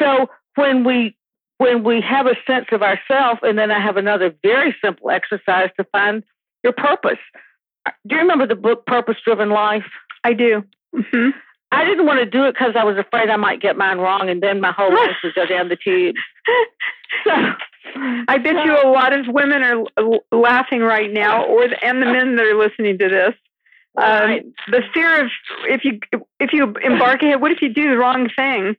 So 0.00 0.28
when 0.54 0.84
we 0.84 1.16
when 1.58 1.82
we 1.82 2.00
have 2.00 2.26
a 2.26 2.36
sense 2.46 2.66
of 2.70 2.84
ourself, 2.84 3.40
and 3.42 3.58
then 3.58 3.72
I 3.72 3.80
have 3.80 3.96
another 3.96 4.32
very 4.44 4.76
simple 4.80 5.10
exercise 5.10 5.70
to 5.76 5.82
find 5.90 6.22
your 6.62 6.72
purpose 6.72 7.18
do 8.06 8.14
you 8.14 8.20
remember 8.20 8.46
the 8.46 8.54
book 8.54 8.86
Purpose 8.86 9.16
Driven 9.24 9.50
Life? 9.50 9.84
I 10.24 10.32
do. 10.32 10.64
Mm-hmm. 10.94 11.30
I 11.70 11.84
didn't 11.84 12.06
want 12.06 12.20
to 12.20 12.26
do 12.26 12.44
it 12.44 12.52
because 12.52 12.74
I 12.76 12.84
was 12.84 12.96
afraid 12.96 13.28
I 13.28 13.36
might 13.36 13.60
get 13.60 13.76
mine 13.76 13.98
wrong, 13.98 14.30
and 14.30 14.42
then 14.42 14.60
my 14.60 14.72
whole 14.72 14.92
life 14.92 15.16
would 15.22 15.34
go 15.34 15.46
down 15.46 15.68
the 15.68 15.76
tube. 15.76 16.16
So, 17.24 17.30
I 18.28 18.38
bet 18.38 18.56
so, 18.56 18.64
you 18.64 18.76
a 18.82 18.88
lot 18.90 19.12
of 19.12 19.26
women 19.28 19.62
are 19.62 19.84
laughing 20.32 20.80
right 20.80 21.12
now, 21.12 21.44
or 21.44 21.68
the, 21.68 21.84
and 21.84 22.00
the 22.00 22.06
men 22.06 22.36
that 22.36 22.46
are 22.46 22.58
listening 22.58 22.98
to 22.98 23.08
this. 23.08 23.34
Um, 23.96 24.54
the 24.68 24.82
fear 24.94 25.24
of 25.24 25.30
if 25.64 25.84
you 25.84 25.98
if 26.38 26.52
you 26.52 26.72
embark 26.84 27.22
ahead, 27.22 27.40
what 27.40 27.50
if 27.50 27.60
you 27.60 27.68
do 27.68 27.90
the 27.90 27.98
wrong 27.98 28.28
thing? 28.34 28.76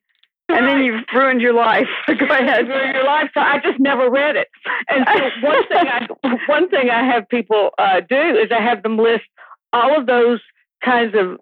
And 0.49 0.67
then 0.67 0.83
you've 0.83 1.03
ruined 1.13 1.41
your 1.41 1.53
life. 1.53 1.87
Go 2.07 2.25
ahead. 2.25 2.67
Ruined 2.67 2.95
your 2.95 3.05
life. 3.05 3.29
So 3.33 3.39
I 3.39 3.59
just 3.63 3.79
never 3.79 4.09
read 4.09 4.35
it. 4.35 4.47
And 4.89 5.05
so 5.07 5.47
one 5.47 5.67
thing 5.67 5.87
I 5.87 6.07
one 6.47 6.69
thing 6.69 6.89
I 6.89 7.03
have 7.05 7.27
people 7.29 7.71
uh, 7.77 8.01
do 8.01 8.15
is 8.15 8.51
I 8.51 8.61
have 8.61 8.83
them 8.83 8.97
list 8.97 9.25
all 9.71 9.97
of 9.97 10.07
those 10.07 10.39
kinds 10.83 11.15
of 11.15 11.39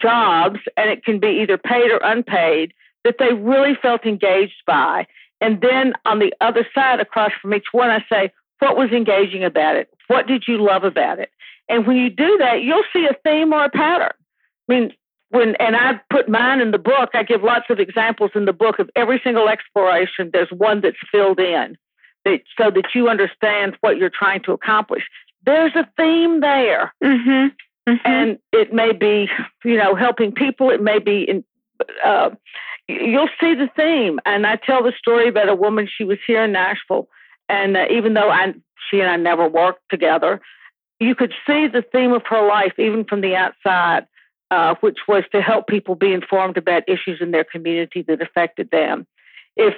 jobs, 0.00 0.60
and 0.76 0.90
it 0.90 1.04
can 1.04 1.18
be 1.18 1.40
either 1.42 1.58
paid 1.58 1.90
or 1.90 2.00
unpaid 2.02 2.72
that 3.04 3.16
they 3.18 3.32
really 3.32 3.74
felt 3.80 4.04
engaged 4.04 4.62
by. 4.66 5.06
And 5.40 5.60
then 5.60 5.94
on 6.04 6.18
the 6.18 6.32
other 6.40 6.66
side, 6.74 7.00
across 7.00 7.32
from 7.40 7.54
each 7.54 7.68
one, 7.72 7.90
I 7.90 8.04
say, 8.10 8.32
what 8.58 8.76
was 8.76 8.90
engaging 8.90 9.44
about 9.44 9.76
it? 9.76 9.88
What 10.08 10.26
did 10.26 10.44
you 10.48 10.58
love 10.58 10.84
about 10.84 11.18
it? 11.18 11.30
And 11.68 11.86
when 11.86 11.96
you 11.96 12.10
do 12.10 12.36
that, 12.38 12.62
you'll 12.62 12.82
see 12.92 13.06
a 13.06 13.16
theme 13.24 13.52
or 13.52 13.64
a 13.64 13.70
pattern. 13.70 14.12
I 14.68 14.72
mean, 14.72 14.92
when 15.30 15.56
and 15.56 15.76
I 15.76 16.00
put 16.10 16.28
mine 16.28 16.60
in 16.60 16.70
the 16.70 16.78
book, 16.78 17.10
I 17.14 17.22
give 17.22 17.42
lots 17.42 17.66
of 17.70 17.78
examples 17.78 18.30
in 18.34 18.46
the 18.46 18.52
book 18.52 18.78
of 18.78 18.88
every 18.96 19.20
single 19.22 19.48
exploration. 19.48 20.30
There's 20.32 20.50
one 20.50 20.80
that's 20.80 20.96
filled 21.12 21.38
in 21.38 21.76
that, 22.24 22.40
so 22.56 22.70
that 22.70 22.86
you 22.94 23.08
understand 23.08 23.76
what 23.80 23.98
you're 23.98 24.10
trying 24.10 24.42
to 24.44 24.52
accomplish. 24.52 25.04
There's 25.44 25.74
a 25.74 25.88
theme 25.96 26.40
there, 26.40 26.94
mm-hmm. 27.02 27.48
Mm-hmm. 27.90 28.06
and 28.06 28.38
it 28.52 28.72
may 28.72 28.92
be 28.92 29.28
you 29.64 29.76
know 29.76 29.94
helping 29.94 30.32
people. 30.32 30.70
It 30.70 30.82
may 30.82 30.98
be 30.98 31.24
in. 31.28 31.44
Uh, 32.04 32.30
you'll 32.88 33.28
see 33.38 33.54
the 33.54 33.68
theme, 33.76 34.18
and 34.24 34.46
I 34.46 34.56
tell 34.56 34.82
the 34.82 34.92
story 34.98 35.28
about 35.28 35.48
a 35.48 35.54
woman. 35.54 35.88
She 35.94 36.04
was 36.04 36.18
here 36.26 36.44
in 36.44 36.52
Nashville, 36.52 37.08
and 37.50 37.76
uh, 37.76 37.84
even 37.90 38.14
though 38.14 38.30
I 38.30 38.54
she 38.90 39.00
and 39.00 39.10
I 39.10 39.16
never 39.16 39.46
worked 39.46 39.82
together, 39.90 40.40
you 41.00 41.14
could 41.14 41.34
see 41.46 41.68
the 41.68 41.84
theme 41.92 42.12
of 42.12 42.22
her 42.30 42.46
life 42.46 42.72
even 42.78 43.04
from 43.04 43.20
the 43.20 43.36
outside 43.36 44.06
uh, 44.50 44.74
which 44.80 44.98
was 45.06 45.24
to 45.32 45.40
help 45.40 45.66
people 45.66 45.94
be 45.94 46.12
informed 46.12 46.56
about 46.56 46.88
issues 46.88 47.20
in 47.20 47.30
their 47.30 47.44
community 47.44 48.02
that 48.02 48.22
affected 48.22 48.70
them. 48.70 49.06
If 49.56 49.74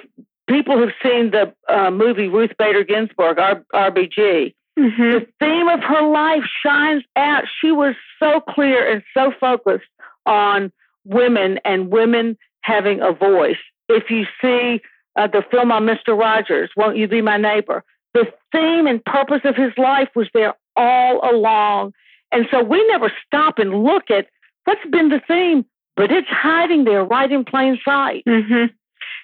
people 0.47 0.79
have 0.79 0.93
seen 1.03 1.31
the 1.31 1.53
uh, 1.67 1.91
movie 1.91 2.27
Ruth 2.27 2.51
Bader 2.57 2.83
Ginsburg, 2.83 3.39
R- 3.39 3.63
RBG, 3.73 4.53
mm-hmm. 4.79 5.11
the 5.11 5.27
theme 5.39 5.67
of 5.67 5.81
her 5.81 6.07
life 6.07 6.43
shines 6.65 7.03
out. 7.15 7.43
She 7.59 7.71
was 7.71 7.95
so 8.19 8.41
clear 8.41 8.89
and 8.91 9.03
so 9.13 9.33
focused 9.39 9.89
on 10.25 10.71
women 11.05 11.59
and 11.65 11.89
women 11.89 12.37
having 12.61 13.01
a 13.01 13.11
voice. 13.11 13.57
If 13.89 14.09
you 14.09 14.25
see 14.41 14.81
uh, 15.15 15.27
the 15.27 15.43
film 15.51 15.71
on 15.71 15.85
Mr. 15.85 16.17
Rogers, 16.17 16.69
Won't 16.77 16.97
You 16.97 17.07
Be 17.07 17.21
My 17.21 17.37
Neighbor? 17.37 17.83
The 18.13 18.27
theme 18.51 18.87
and 18.87 19.03
purpose 19.03 19.41
of 19.43 19.55
his 19.55 19.71
life 19.77 20.09
was 20.15 20.27
there 20.33 20.53
all 20.75 21.19
along. 21.29 21.93
And 22.31 22.47
so 22.51 22.63
we 22.63 22.85
never 22.87 23.11
stop 23.25 23.59
and 23.59 23.83
look 23.83 24.09
at 24.09 24.27
What's 24.65 24.85
been 24.89 25.09
the 25.09 25.21
theme? 25.27 25.65
But 25.95 26.11
it's 26.11 26.27
hiding 26.29 26.85
there 26.85 27.03
right 27.03 27.31
in 27.31 27.43
plain 27.43 27.77
sight. 27.83 28.23
Mm-hmm. 28.27 28.73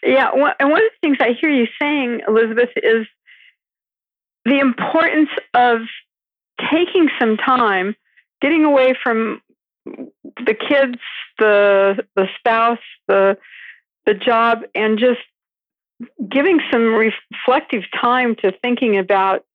Yeah. 0.03 0.29
And 0.60 0.70
one 0.70 0.82
of 0.82 0.91
the 0.91 1.00
things 1.01 1.17
I 1.20 1.34
hear 1.39 1.50
you 1.50 1.67
saying, 1.82 2.22
Elizabeth, 2.27 2.70
is 2.75 3.08
the 4.46 4.60
importance 4.60 5.29
of 5.53 5.79
taking 6.72 7.10
some 7.20 7.38
time, 7.38 7.96
getting 8.41 8.63
away 8.63 8.94
from 9.01 9.41
the 9.86 10.53
kids, 10.53 11.00
the 11.39 12.06
the 12.15 12.27
spouse, 12.38 12.79
the 13.08 13.38
the 14.06 14.13
job, 14.13 14.60
and 14.75 15.00
just 15.00 15.20
giving 16.29 16.60
some 16.72 16.94
reflective 16.94 17.84
time 18.00 18.36
to 18.36 18.51
thinking 18.62 18.98
about 18.98 19.46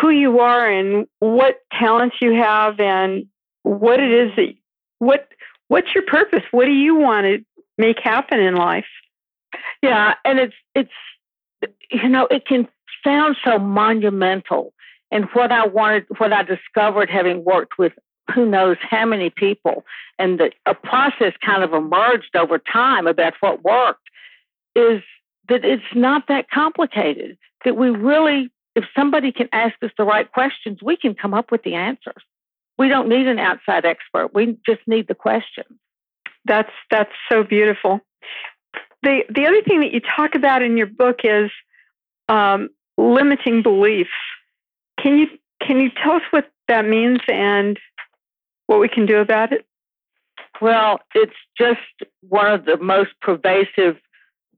who 0.00 0.10
you 0.10 0.40
are 0.40 0.68
and 0.68 1.06
what 1.20 1.60
talents 1.78 2.16
you 2.20 2.34
have 2.34 2.78
and 2.80 3.26
what 3.62 4.00
it 4.00 4.10
is 4.10 4.32
that 4.36 4.54
what 4.98 5.28
what's 5.68 5.94
your 5.94 6.04
purpose? 6.04 6.42
What 6.50 6.66
do 6.66 6.72
you 6.72 6.96
want 6.96 7.24
to 7.24 7.44
make 7.76 7.98
happen 8.00 8.40
in 8.40 8.56
life? 8.56 8.86
Yeah, 9.82 10.14
and 10.24 10.38
it's 10.38 10.54
it's 10.74 10.90
you 11.90 12.08
know 12.08 12.26
it 12.30 12.46
can 12.46 12.68
sound 13.04 13.36
so 13.44 13.58
monumental. 13.58 14.72
And 15.10 15.24
what 15.32 15.52
I 15.52 15.66
wanted, 15.66 16.06
what 16.18 16.32
I 16.32 16.42
discovered, 16.42 17.08
having 17.08 17.44
worked 17.44 17.78
with 17.78 17.92
who 18.34 18.44
knows 18.44 18.76
how 18.82 19.06
many 19.06 19.30
people, 19.30 19.86
and 20.18 20.38
the, 20.38 20.52
a 20.66 20.74
process 20.74 21.32
kind 21.44 21.62
of 21.62 21.72
emerged 21.72 22.36
over 22.36 22.58
time 22.58 23.06
about 23.06 23.32
what 23.40 23.64
worked, 23.64 24.06
is 24.76 25.02
that 25.48 25.64
it's 25.64 25.82
not 25.94 26.28
that 26.28 26.50
complicated. 26.50 27.38
That 27.64 27.76
we 27.76 27.88
really, 27.88 28.50
if 28.74 28.84
somebody 28.94 29.32
can 29.32 29.48
ask 29.52 29.74
us 29.82 29.90
the 29.96 30.04
right 30.04 30.30
questions, 30.30 30.80
we 30.82 30.96
can 30.96 31.14
come 31.14 31.32
up 31.32 31.50
with 31.50 31.62
the 31.62 31.74
answers. 31.74 32.22
We 32.78 32.88
don't 32.88 33.08
need 33.08 33.26
an 33.26 33.38
outside 33.38 33.84
expert. 33.84 34.32
We 34.32 34.56
just 34.64 34.80
need 34.86 35.08
the 35.08 35.14
question. 35.14 35.64
That's 36.44 36.70
that's 36.90 37.12
so 37.30 37.42
beautiful. 37.42 38.00
The 39.02 39.24
the 39.28 39.46
other 39.46 39.62
thing 39.62 39.80
that 39.80 39.92
you 39.92 40.00
talk 40.00 40.34
about 40.34 40.62
in 40.62 40.76
your 40.76 40.86
book 40.86 41.20
is 41.24 41.50
um, 42.28 42.68
limiting 42.96 43.62
beliefs. 43.62 44.10
Can 45.00 45.18
you 45.18 45.26
can 45.60 45.80
you 45.80 45.90
tell 46.02 46.12
us 46.12 46.22
what 46.30 46.50
that 46.68 46.86
means 46.86 47.20
and 47.28 47.78
what 48.66 48.80
we 48.80 48.88
can 48.88 49.06
do 49.06 49.18
about 49.18 49.52
it? 49.52 49.66
Well, 50.60 51.00
it's 51.14 51.36
just 51.56 51.80
one 52.20 52.50
of 52.50 52.64
the 52.64 52.76
most 52.76 53.10
pervasive 53.20 53.96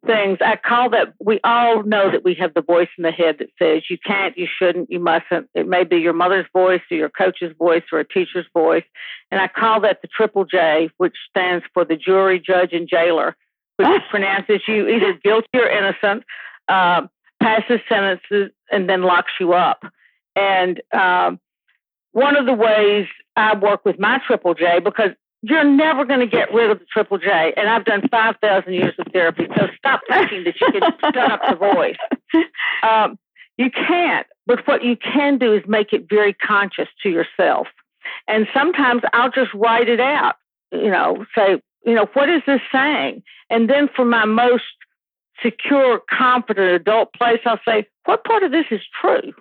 things. 0.07 0.39
I 0.41 0.57
call 0.57 0.91
that 0.91 1.15
we 1.21 1.41
all 1.45 1.83
know 1.83 2.11
that 2.11 2.25
we 2.25 2.35
have 2.35 2.55
the 2.55 2.63
voice 2.63 2.89
in 2.97 3.03
the 3.03 3.11
head 3.11 3.37
that 3.39 3.51
says 3.59 3.83
you 3.91 3.99
can't, 4.05 4.37
you 4.37 4.47
shouldn't, 4.47 4.91
you 4.91 4.99
mustn't. 4.99 5.49
It 5.55 5.69
may 5.69 5.85
be 5.85 5.99
your 5.99 6.13
mother's 6.13 6.47
voice 6.53 6.81
or 6.91 6.97
your 6.97 7.11
coach's 7.11 7.55
voice 7.59 7.83
or 7.93 8.01
a 8.01 8.09
teacher's 8.09 8.47
voice. 8.53 8.85
And 9.31 9.41
I 9.41 9.49
call 9.49 9.81
that 9.83 10.03
the 10.03 10.09
triple 10.09 10.45
J, 10.45 10.91
which 10.97 11.17
stands 11.29 11.65
for 11.75 11.85
the 11.85 11.97
jury, 11.97 12.41
judge, 12.41 12.73
and 12.73 12.89
jailer, 12.89 13.37
which 13.77 14.03
pronounces 14.11 14.63
you 14.67 14.89
either 14.89 15.15
guilty 15.23 15.49
or 15.55 15.69
innocent, 15.69 16.25
uh, 16.69 17.07
passes 17.43 17.81
sentences, 17.89 18.53
and 18.71 18.89
then 18.89 19.03
locks 19.03 19.33
you 19.39 19.53
up. 19.53 19.85
And 20.37 20.81
um, 20.93 21.41
one 22.13 22.37
of 22.37 22.47
the 22.47 22.55
ways 22.55 23.07
I 23.37 23.57
work 23.57 23.85
with 23.85 23.99
my 23.99 24.21
triple 24.27 24.55
J, 24.55 24.81
because 24.81 25.11
you're 25.43 25.65
never 25.65 26.05
going 26.05 26.21
to 26.21 26.27
get 26.27 26.53
rid 26.53 26.71
of 26.71 26.79
the 26.79 26.85
triple 26.93 27.19
J. 27.19 27.53
And 27.57 27.69
I've 27.69 27.85
done 27.85 28.03
5,000 28.11 28.73
years 28.73 28.95
of 28.99 29.07
therapy, 29.13 29.47
so 29.57 29.69
stop 29.79 30.01
thinking 30.09 30.45
that 30.45 30.55
you 30.61 30.73
can 30.73 30.93
shut 31.01 31.17
up 31.17 31.41
the 31.49 31.57
voice. 31.57 31.97
Um, 32.83 33.19
you 33.59 33.71
can't, 33.71 34.27
but 34.47 34.67
what 34.67 34.83
you 34.83 34.97
can 34.97 35.37
do 35.37 35.53
is 35.53 35.63
make 35.67 35.93
it 35.93 36.09
very 36.09 36.33
conscious 36.33 36.89
to 37.03 37.11
yourself. 37.11 37.67
And 38.27 38.47
sometimes 38.55 39.03
I'll 39.13 39.31
just 39.31 39.53
write 39.53 39.89
it 39.89 40.01
out, 40.01 40.37
you 40.73 40.91
know, 40.91 41.27
say, 41.37 41.61
you 41.85 41.95
know, 41.95 42.07
what 42.15 42.31
is 42.31 42.41
this 42.47 42.61
saying? 42.73 43.23
And 43.51 43.69
then 43.69 43.91
for 43.95 44.05
my 44.05 44.25
most 44.25 44.65
secure, 45.43 46.01
confident 46.09 46.73
adult 46.73 47.13
place, 47.13 47.41
I'll 47.45 47.61
say, 47.67 47.87
what 48.05 48.25
part 48.25 48.45
of 48.45 48.51
this 48.51 48.67
is 48.71 48.81
true? 48.99 49.33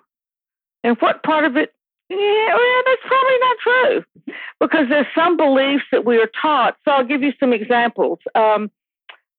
And 0.84 0.98
what 1.00 1.24
part 1.24 1.46
of 1.46 1.56
it 1.56 1.74
yeah, 2.10 2.56
well, 2.56 2.82
that's 2.86 3.01
probably 3.06 3.38
not 3.39 3.58
true 3.62 4.36
because 4.60 4.89
there's 4.89 5.08
some 5.16 5.38
beliefs 5.38 5.84
that 5.92 6.06
we 6.06 6.18
are 6.18 6.30
taught. 6.42 6.75
So 6.86 6.92
I'll 6.92 7.06
give 7.06 7.22
you 7.22 7.34
some 7.39 7.54
examples. 7.54 8.20
Um, 8.36 8.72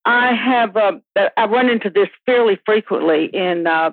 I 0.04 0.32
have 0.34 0.76
uh, 0.76 0.92
I 1.36 1.46
run 1.46 1.68
into 1.68 1.90
this 1.90 2.08
fairly 2.26 2.58
frequently 2.64 3.26
in 3.26 3.66
uh, 3.66 3.90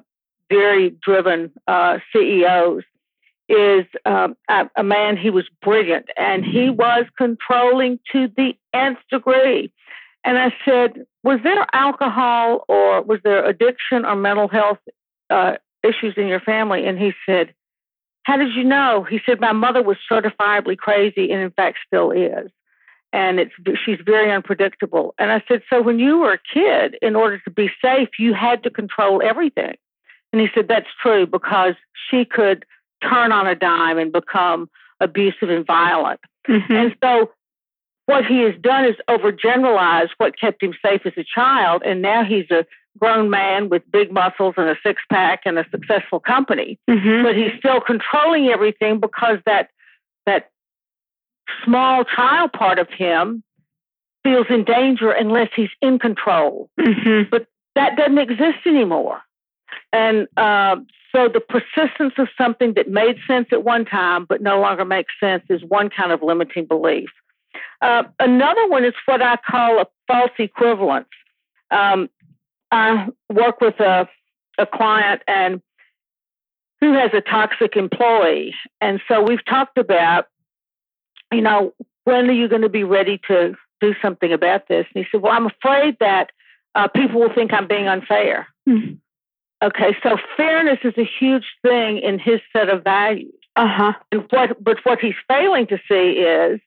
very 0.49 0.91
driven 1.01 1.51
uh, 1.67 1.99
CEOs. 2.13 2.83
Is 3.49 3.85
um, 4.03 4.35
a, 4.49 4.69
a 4.75 4.83
man 4.83 5.15
he 5.15 5.29
was 5.29 5.45
brilliant 5.61 6.07
and 6.17 6.43
he 6.43 6.69
was 6.69 7.05
controlling 7.17 7.97
to 8.11 8.27
the 8.35 8.57
nth 8.73 8.99
degree. 9.09 9.71
And 10.25 10.37
I 10.37 10.53
said, 10.65 11.05
was 11.23 11.39
there 11.43 11.65
alcohol 11.73 12.65
or 12.67 13.01
was 13.03 13.21
there 13.23 13.45
addiction 13.45 14.03
or 14.03 14.17
mental 14.17 14.49
health 14.49 14.79
uh, 15.29 15.55
issues 15.83 16.15
in 16.17 16.27
your 16.27 16.39
family. 16.39 16.85
And 16.85 16.97
he 16.97 17.13
said, 17.25 17.53
How 18.27 18.35
did 18.35 18.53
you 18.53 18.65
know? 18.65 19.05
He 19.09 19.21
said, 19.25 19.39
My 19.39 19.53
mother 19.53 19.81
was 19.81 19.95
certifiably 20.11 20.77
crazy 20.77 21.31
and, 21.31 21.41
in 21.41 21.51
fact, 21.51 21.77
still 21.87 22.11
is. 22.11 22.51
And 23.13 23.39
it's 23.39 23.53
she's 23.85 23.99
very 24.05 24.29
unpredictable. 24.29 25.15
And 25.17 25.31
I 25.31 25.41
said, 25.47 25.61
So 25.69 25.81
when 25.81 25.97
you 25.97 26.17
were 26.17 26.33
a 26.33 26.39
kid, 26.53 26.97
in 27.01 27.15
order 27.15 27.39
to 27.39 27.49
be 27.49 27.69
safe, 27.81 28.09
you 28.19 28.33
had 28.33 28.63
to 28.63 28.69
control 28.69 29.21
everything. 29.23 29.75
And 30.33 30.41
he 30.41 30.49
said, 30.53 30.67
That's 30.67 30.89
true 31.01 31.25
because 31.25 31.75
she 32.09 32.25
could 32.25 32.65
turn 33.01 33.31
on 33.31 33.47
a 33.47 33.55
dime 33.55 33.97
and 33.97 34.11
become 34.11 34.69
abusive 34.99 35.49
and 35.49 35.65
violent. 35.65 36.19
Mm-hmm. 36.49 36.73
And 36.73 36.95
so 37.01 37.31
what 38.07 38.25
he 38.25 38.41
has 38.41 38.55
done 38.59 38.83
is 38.83 38.95
overgeneralize 39.09 40.09
what 40.17 40.37
kept 40.37 40.61
him 40.61 40.73
safe 40.85 41.05
as 41.05 41.13
a 41.15 41.23
child. 41.23 41.81
And 41.85 42.01
now 42.01 42.25
he's 42.25 42.51
a 42.51 42.65
grown 42.97 43.29
man 43.29 43.69
with 43.69 43.83
big 43.91 44.11
muscles 44.11 44.55
and 44.57 44.69
a 44.69 44.75
six 44.83 45.01
pack 45.09 45.41
and 45.45 45.57
a 45.57 45.65
successful 45.71 46.19
company. 46.19 46.79
Mm-hmm. 46.89 47.23
But 47.23 47.35
he's 47.35 47.51
still 47.59 47.81
controlling 47.81 48.47
everything 48.47 48.99
because 48.99 49.37
that 49.45 49.69
that 50.25 50.51
small 51.63 52.03
child 52.03 52.51
part 52.53 52.79
of 52.79 52.89
him 52.89 53.43
feels 54.23 54.47
in 54.49 54.63
danger 54.63 55.11
unless 55.11 55.49
he's 55.55 55.69
in 55.81 55.99
control. 55.99 56.69
Mm-hmm. 56.79 57.29
But 57.29 57.47
that 57.75 57.95
doesn't 57.95 58.17
exist 58.17 58.59
anymore. 58.65 59.21
And 59.93 60.27
uh, 60.35 60.77
so 61.15 61.29
the 61.29 61.39
persistence 61.39 62.13
of 62.17 62.27
something 62.37 62.73
that 62.73 62.89
made 62.89 63.17
sense 63.27 63.47
at 63.51 63.63
one 63.63 63.85
time 63.85 64.25
but 64.27 64.41
no 64.41 64.59
longer 64.59 64.85
makes 64.85 65.13
sense 65.19 65.43
is 65.49 65.61
one 65.67 65.89
kind 65.89 66.11
of 66.11 66.21
limiting 66.21 66.65
belief. 66.65 67.09
Uh, 67.81 68.03
another 68.19 68.67
one 68.67 68.83
is 68.83 68.93
what 69.05 69.21
I 69.21 69.37
call 69.37 69.79
a 69.79 69.87
false 70.07 70.31
equivalence. 70.37 71.07
Um, 71.71 72.09
I 72.71 73.07
work 73.31 73.61
with 73.61 73.79
a, 73.79 74.07
a 74.57 74.65
client 74.65 75.21
and 75.27 75.61
who 76.79 76.93
has 76.93 77.11
a 77.13 77.21
toxic 77.21 77.75
employee. 77.75 78.53
And 78.81 79.01
so 79.07 79.21
we've 79.21 79.43
talked 79.45 79.77
about, 79.77 80.27
you 81.31 81.41
know, 81.41 81.73
when 82.03 82.29
are 82.29 82.33
you 82.33 82.47
going 82.47 82.61
to 82.61 82.69
be 82.69 82.83
ready 82.83 83.19
to 83.27 83.55
do 83.81 83.93
something 84.01 84.31
about 84.31 84.67
this? 84.67 84.85
And 84.93 85.03
he 85.03 85.09
said, 85.11 85.21
Well, 85.21 85.33
I'm 85.33 85.47
afraid 85.47 85.97
that 85.99 86.31
uh, 86.75 86.87
people 86.87 87.19
will 87.19 87.33
think 87.33 87.53
I'm 87.53 87.67
being 87.67 87.87
unfair. 87.87 88.47
Mm-hmm. 88.67 88.93
Okay, 89.63 89.97
so 90.03 90.17
fairness 90.35 90.77
is 90.83 90.93
a 90.97 91.09
huge 91.19 91.45
thing 91.63 91.97
in 91.97 92.19
his 92.19 92.39
set 92.53 92.69
of 92.69 92.83
values. 92.83 93.33
Uh-huh. 93.55 93.93
And 94.11 94.25
what 94.29 94.63
but 94.63 94.77
what 94.83 94.99
he's 94.99 95.15
failing 95.27 95.65
to 95.67 95.79
see 95.89 96.19
is 96.19 96.59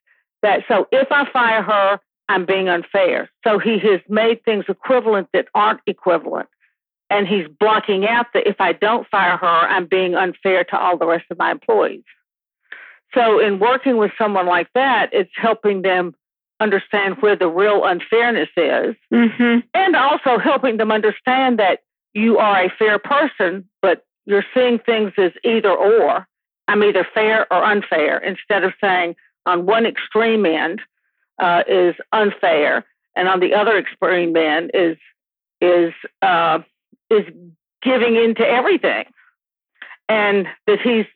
that 0.43 0.65
so 0.67 0.89
if 0.91 1.07
I 1.13 1.31
fire 1.31 1.63
her, 1.63 2.01
I'm 2.31 2.47
being 2.47 2.69
unfair. 2.69 3.29
So 3.45 3.59
he 3.59 3.81
has 3.81 4.01
made 4.09 4.45
things 4.45 4.65
equivalent 4.69 5.29
that 5.33 5.49
aren't 5.53 5.81
equivalent. 5.87 6.49
And 7.11 7.27
he's 7.27 7.49
blocking 7.59 8.07
out 8.07 8.27
that 8.35 8.47
if 8.47 8.61
I 8.61 8.73
don't 8.73 9.05
fire 9.09 9.37
her, 9.37 9.47
I'm 9.47 9.87
being 9.87 10.15
unfair 10.15 10.63
to 10.63 10.79
all 10.79 10.97
the 10.97 11.07
rest 11.07 11.25
of 11.33 11.39
my 11.39 11.51
employees. 11.51 12.05
So 13.13 13.41
in 13.41 13.59
working 13.59 13.97
with 13.97 14.13
someone 14.17 14.47
like 14.47 14.69
that, 14.77 15.11
it's 15.13 15.33
helping 15.35 15.83
them 15.83 16.15
understand 16.61 17.17
where 17.21 17.35
the 17.35 17.49
real 17.49 17.85
unfairness 17.85 18.51
is. 18.57 18.95
Mm-hmm. 19.13 19.67
And 19.75 19.97
also 19.97 20.39
helping 20.39 20.77
them 20.77 20.93
understand 20.93 21.59
that 21.59 21.81
you 22.15 22.39
are 22.39 22.63
a 22.63 22.73
fair 22.79 23.01
person, 23.01 23.69
but 23.83 24.05
you're 24.25 24.45
seeing 24.55 24.79
things 24.79 25.13
as 25.19 25.33
either 25.43 25.73
or. 25.73 26.29
I'm 26.69 26.85
either 26.85 27.05
fair 27.13 27.53
or 27.53 27.65
unfair 27.65 28.19
instead 28.19 28.63
of 28.63 28.73
saying 28.81 29.17
on 29.47 29.67
one 29.67 29.85
extreme 29.85 30.47
end 30.47 30.81
uh, 31.41 31.63
is 31.67 31.95
unfair, 32.13 32.85
and 33.17 33.29
on 33.29 33.41
the 33.41 33.55
other 33.55 33.79
extreme 33.79 34.37
end 34.37 34.71
is 34.75 34.97
is 35.61 35.93
uh, 36.23 36.61
is 37.09 37.25
giving 37.83 38.17
into 38.17 38.47
everything, 38.47 39.05
and 40.09 40.47
that 40.67 40.81
he's 40.81 41.07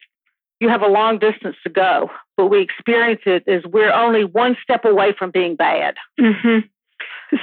you 0.60 0.68
have 0.68 0.82
a 0.82 0.88
long 0.88 1.18
distance 1.18 1.56
to 1.64 1.70
go, 1.70 2.10
but 2.36 2.46
we 2.46 2.60
experience 2.62 3.20
it 3.26 3.46
as 3.46 3.62
we're 3.64 3.92
only 3.92 4.24
one 4.24 4.56
step 4.62 4.84
away 4.84 5.14
from 5.18 5.30
being 5.30 5.56
bad. 5.56 5.94
Mm-hmm. 6.18 6.66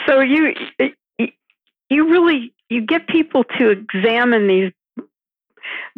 So 0.07 0.21
you 0.21 0.53
you 1.89 2.09
really 2.09 2.53
you 2.69 2.81
get 2.81 3.07
people 3.07 3.43
to 3.59 3.69
examine 3.69 4.47
these 4.47 4.71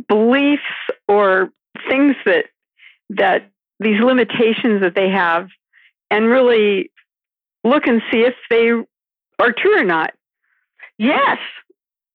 beliefs 0.08 0.62
or 1.08 1.50
things 1.90 2.16
that 2.26 2.46
that 3.10 3.50
these 3.80 4.02
limitations 4.02 4.82
that 4.82 4.96
they 4.96 5.10
have 5.10 5.48
and 6.14 6.28
really 6.28 6.92
look 7.64 7.88
and 7.88 8.02
see 8.12 8.20
if 8.20 8.36
they 8.52 8.70
are 9.40 9.52
true 9.52 9.80
or 9.80 9.84
not. 9.84 10.12
Yes, 11.00 11.40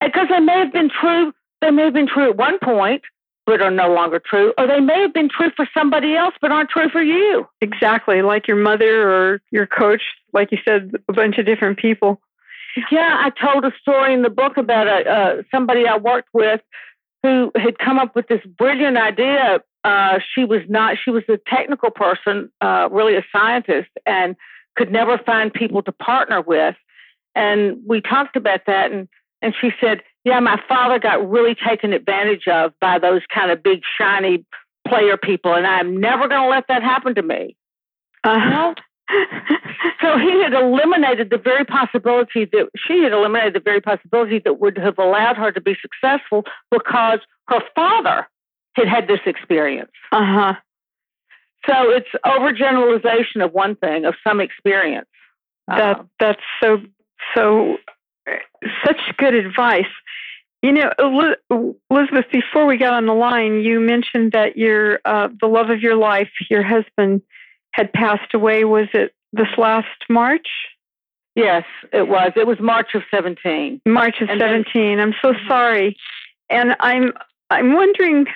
because 0.01 0.29
they 0.31 0.39
may 0.39 0.57
have 0.57 0.73
been 0.73 0.89
true. 0.89 1.33
They 1.61 1.73
may 1.73 1.83
have 1.83 1.95
been 1.95 2.07
true 2.07 2.31
at 2.31 2.37
one 2.37 2.61
point, 2.63 3.03
but 3.45 3.61
are 3.61 3.73
no 3.73 3.93
longer 3.93 4.21
true, 4.25 4.55
or 4.57 4.69
they 4.69 4.79
may 4.79 5.01
have 5.01 5.13
been 5.13 5.29
true 5.29 5.51
for 5.57 5.69
somebody 5.75 6.15
else, 6.15 6.35
but 6.41 6.53
aren't 6.53 6.71
true 6.71 6.89
for 6.89 7.03
you. 7.03 7.49
Exactly, 7.61 8.23
like 8.23 8.47
your 8.47 8.57
mother 8.57 9.11
or 9.11 9.43
your 9.51 9.67
coach, 9.67 10.03
like 10.33 10.53
you 10.53 10.59
said, 10.65 10.93
a 11.09 11.13
bunch 11.13 11.39
of 11.39 11.47
different 11.47 11.79
people. 11.79 12.21
Yeah, 12.93 13.17
I 13.19 13.31
told 13.31 13.65
a 13.65 13.73
story 13.81 14.15
in 14.15 14.23
the 14.23 14.31
book 14.31 14.57
about 14.57 14.87
a, 14.87 15.11
uh, 15.11 15.43
somebody 15.51 15.89
I 15.89 15.97
worked 15.97 16.29
with 16.33 16.61
who 17.25 17.51
had 17.57 17.81
come 17.81 17.99
up 17.99 18.15
with 18.15 18.29
this 18.29 18.43
brilliant 18.57 18.97
idea. 18.97 19.61
Uh, 19.89 20.19
she 20.35 20.45
was 20.45 20.61
not, 20.69 20.99
she 21.03 21.11
was 21.11 21.23
a 21.31 21.39
technical 21.49 21.91
person, 21.91 22.51
uh, 22.61 22.91
really 22.93 23.17
a 23.17 23.25
scientist, 23.33 23.89
and 24.05 24.37
could 24.77 24.93
never 24.93 25.17
find 25.17 25.51
people 25.51 25.83
to 25.83 25.93
partner 25.93 26.43
with. 26.43 26.77
And 27.35 27.79
we 27.87 28.03
talked 28.03 28.37
about 28.37 28.61
that, 28.67 28.93
and, 28.93 29.09
and 29.41 29.55
she 29.59 29.71
said, 29.81 30.03
Yeah, 30.27 30.41
my 30.41 30.61
father 30.69 30.99
got 30.99 31.27
really 31.27 31.55
taken 31.55 31.95
advantage 31.95 32.47
of 32.49 32.75
by 32.83 32.99
those 32.99 33.23
kind 33.35 33.51
of 33.51 33.63
big, 33.63 33.81
shiny 33.99 34.45
player 34.87 35.17
people, 35.17 35.55
and 35.55 35.67
I'm 35.67 35.99
never 35.99 36.29
going 36.29 36.43
to 36.43 36.51
let 36.51 36.67
that 36.69 36.83
happen 36.83 37.15
to 37.15 37.23
me. 37.23 37.57
Uh-huh. 38.25 38.75
so 40.03 40.19
he 40.19 40.43
had 40.43 40.53
eliminated 40.53 41.31
the 41.31 41.39
very 41.39 41.65
possibility 41.65 42.45
that 42.45 42.69
she 42.77 43.03
had 43.05 43.13
eliminated 43.13 43.55
the 43.55 43.61
very 43.61 43.81
possibility 43.81 44.39
that 44.41 44.61
would 44.61 44.77
have 44.77 44.99
allowed 44.99 45.39
her 45.39 45.51
to 45.51 45.63
be 45.63 45.79
successful 45.81 46.45
because 46.71 47.21
her 47.49 47.63
father 47.75 48.27
had 48.75 48.89
had 48.89 49.09
this 49.09 49.21
experience. 49.27 49.91
Uh 50.13 50.25
huh. 50.25 50.55
So 51.69 51.91
it's 51.91 52.09
overgeneralization 52.25 53.45
of 53.45 53.53
one 53.53 53.77
thing, 53.77 54.05
of 54.05 54.15
some 54.27 54.41
experience. 54.41 55.09
That 55.67 55.99
uh, 55.99 56.03
that's 56.19 56.41
so 56.63 56.79
so 57.35 57.77
such 58.85 59.01
good 59.17 59.35
advice. 59.35 59.85
You 60.63 60.73
know, 60.73 60.91
Elizabeth, 61.91 62.25
before 62.33 62.67
we 62.67 62.79
got 62.79 62.95
on 62.95 63.07
the 63.07 63.15
line, 63.15 63.61
you 63.61 63.81
mentioned 63.81 64.33
that 64.33 64.57
your 64.57 65.01
uh, 65.05 65.29
the 65.41 65.47
love 65.47 65.71
of 65.71 65.81
your 65.81 65.97
life, 65.97 66.31
your 66.51 66.63
husband, 66.63 67.23
had 67.73 67.93
passed 67.93 68.35
away. 68.35 68.65
Was 68.65 68.89
it 68.95 69.13
this 69.33 69.49
last 69.57 69.87
March? 70.09 70.49
Yes, 71.35 71.65
it 71.93 72.09
was. 72.09 72.33
It 72.35 72.47
was 72.47 72.59
March 72.59 72.95
of 72.95 73.03
17. 73.13 73.83
March 73.87 74.17
of 74.21 74.29
and 74.29 74.41
17. 74.41 74.97
Then, 74.97 75.01
I'm 75.01 75.15
so 75.23 75.33
mm-hmm. 75.33 75.49
sorry. 75.49 75.97
And 76.51 76.75
I'm 76.81 77.13
I'm 77.51 77.75
wondering 77.75 78.27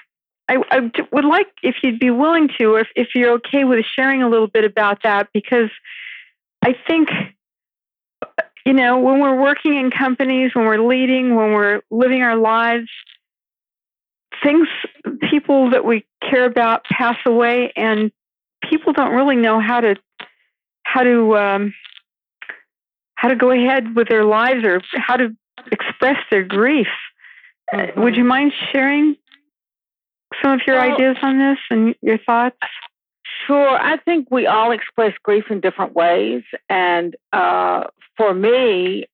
I, 0.53 0.57
I, 0.71 0.91
would 1.13 1.25
like 1.25 1.49
if 1.63 1.77
you'd 1.83 1.99
be 1.99 2.11
willing 2.11 2.49
to, 2.59 2.75
or 2.75 2.81
if, 2.81 2.89
if 2.95 3.09
you're 3.15 3.33
okay 3.35 3.65
with 3.65 3.85
sharing 3.97 4.23
a 4.23 4.29
little 4.29 4.47
bit 4.47 4.65
about 4.65 5.03
that, 5.03 5.29
because 5.33 5.71
I 6.63 6.75
think, 6.87 7.09
you 8.67 8.75
know, 8.75 8.99
when 8.99 9.21
we're 9.21 9.41
working 9.41 9.77
in 9.77 9.91
companies, 9.91 10.55
when 10.55 10.67
we're 10.67 10.87
leading, 10.87 11.35
when 11.37 11.53
we're 11.53 11.81
living 11.91 12.23
our 12.23 12.37
lives, 12.37 12.89
things, 14.43 14.69
people 15.31 15.71
that 15.71 15.85
we 15.85 16.05
care 16.29 16.45
about 16.45 16.85
pass 16.85 17.17
away, 17.25 17.73
and 17.75 18.13
people 18.69 18.93
don't 18.93 19.15
really 19.15 19.37
know 19.37 19.59
how 19.59 19.81
to 19.81 19.97
how 20.83 21.03
to 21.03 21.37
um, 21.37 21.75
how 23.15 23.29
to 23.29 23.37
go 23.37 23.51
ahead 23.51 23.95
with 23.97 24.09
their 24.09 24.25
lives 24.25 24.65
or 24.65 24.83
how 24.95 25.17
to 25.17 25.35
express 25.71 26.17
their 26.31 26.45
grief. 26.45 26.89
Mm-hmm. 27.73 27.99
Uh, 27.99 28.03
would 28.03 28.17
you 28.17 28.25
mind 28.25 28.53
sharing 28.71 29.17
some 30.43 30.53
of 30.53 30.61
your 30.67 30.77
well, 30.77 30.95
ideas 30.95 31.17
on 31.23 31.39
this 31.39 31.59
and 31.71 31.95
your 32.03 32.19
thoughts? 32.19 32.57
Sure. 33.47 33.71
I 33.71 33.97
think 33.99 34.29
we 34.31 34.47
all 34.47 34.71
express 34.73 35.15
grief 35.23 35.45
in 35.51 35.61
different 35.61 35.95
ways. 35.95 36.43
And 36.69 37.17
uh, 37.33 37.85
for 38.17 38.35
me, 38.35 39.07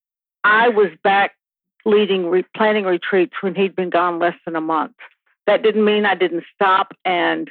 I 0.45 0.69
was 0.69 0.89
back 1.03 1.33
leading 1.85 2.27
re- 2.27 2.45
planning 2.55 2.85
retreats 2.85 3.35
when 3.41 3.55
he'd 3.55 3.75
been 3.75 3.91
gone 3.91 4.19
less 4.19 4.37
than 4.45 4.57
a 4.57 4.61
month. 4.61 4.97
That 5.47 5.63
didn't 5.63 5.85
mean 5.85 6.05
I 6.05 6.15
didn't 6.15 6.45
stop 6.55 6.93
and 7.05 7.51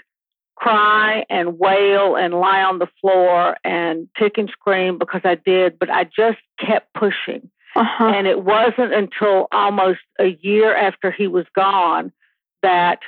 cry 0.55 1.23
and 1.29 1.59
wail 1.59 2.15
and 2.15 2.33
lie 2.33 2.61
on 2.61 2.79
the 2.79 2.87
floor 2.99 3.57
and 3.63 4.07
kick 4.15 4.37
and 4.37 4.49
scream 4.49 4.97
because 4.97 5.21
I 5.23 5.35
did, 5.35 5.79
but 5.79 5.89
I 5.89 6.03
just 6.03 6.39
kept 6.59 6.93
pushing. 6.93 7.49
Uh-huh. 7.75 8.05
And 8.05 8.25
it 8.25 8.43
wasn't 8.43 8.93
until 8.93 9.47
almost 9.51 9.99
a 10.19 10.37
year 10.41 10.75
after 10.75 11.11
he 11.11 11.27
was 11.27 11.45
gone 11.55 12.11
that 12.63 12.99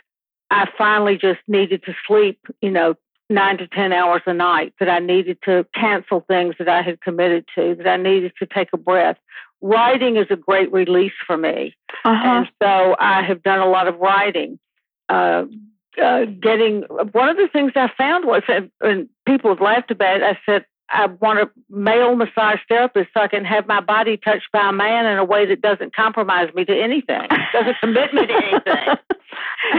I 0.51 0.67
finally 0.77 1.17
just 1.17 1.39
needed 1.47 1.83
to 1.83 1.93
sleep, 2.07 2.39
you 2.61 2.71
know, 2.71 2.95
nine 3.29 3.57
to 3.59 3.67
10 3.67 3.93
hours 3.93 4.21
a 4.25 4.33
night, 4.33 4.73
that 4.79 4.89
I 4.89 4.99
needed 4.99 5.37
to 5.45 5.65
cancel 5.75 6.21
things 6.21 6.55
that 6.57 6.67
I 6.67 6.81
had 6.81 7.01
committed 7.01 7.45
to, 7.55 7.75
that 7.75 7.87
I 7.87 7.97
needed 7.97 8.33
to 8.39 8.47
take 8.47 8.69
a 8.73 8.77
breath. 8.77 9.17
Writing 9.61 10.15
is 10.15 10.27
a 10.29 10.35
great 10.35 10.71
release 10.71 11.13
for 11.27 11.37
me. 11.37 11.75
Uh-huh. 12.05 12.27
And 12.27 12.49
so 12.61 12.95
I 12.99 13.21
have 13.21 13.43
done 13.43 13.59
a 13.59 13.69
lot 13.69 13.87
of 13.87 13.99
writing. 13.99 14.57
Uh, 15.09 15.45
uh, 16.01 16.25
getting 16.25 16.83
one 17.11 17.29
of 17.29 17.37
the 17.37 17.49
things 17.51 17.73
I 17.75 17.91
found 17.97 18.25
was, 18.25 18.43
and 18.81 19.09
people 19.25 19.51
have 19.51 19.61
laughed 19.61 19.91
about 19.91 20.17
it, 20.17 20.23
I 20.23 20.39
said, 20.45 20.65
I 20.91 21.05
want 21.05 21.39
a 21.39 21.49
male 21.69 22.15
massage 22.15 22.59
therapist 22.67 23.09
so 23.13 23.21
I 23.21 23.27
can 23.27 23.45
have 23.45 23.67
my 23.67 23.81
body 23.81 24.17
touched 24.17 24.51
by 24.51 24.69
a 24.69 24.71
man 24.71 25.05
in 25.05 25.17
a 25.17 25.23
way 25.23 25.45
that 25.45 25.61
doesn't 25.61 25.95
compromise 25.95 26.53
me 26.53 26.65
to 26.65 26.73
anything, 26.75 27.27
doesn't 27.53 27.77
commit 27.79 28.13
me 28.13 28.25
to 28.25 28.33
anything. 28.33 28.97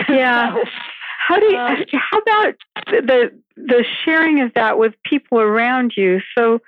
yeah. 0.16 0.54
How 1.26 1.38
do 1.38 1.46
you, 1.46 1.56
uh, 1.56 1.76
how 1.92 2.18
about 2.18 2.54
the 2.86 3.30
the 3.56 3.84
sharing 4.04 4.40
of 4.40 4.52
that 4.54 4.78
with 4.78 4.94
people 5.04 5.38
around 5.38 5.92
you? 5.96 6.20
So, 6.36 6.60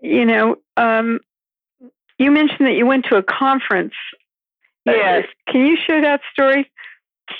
you 0.00 0.26
know, 0.26 0.56
um, 0.76 1.20
you 2.18 2.30
mentioned 2.30 2.66
that 2.66 2.74
you 2.74 2.86
went 2.86 3.06
to 3.06 3.16
a 3.16 3.22
conference. 3.22 3.94
Yes. 4.84 5.24
Uh, 5.24 5.52
can 5.52 5.66
you 5.66 5.76
share 5.76 6.02
that 6.02 6.20
story? 6.32 6.70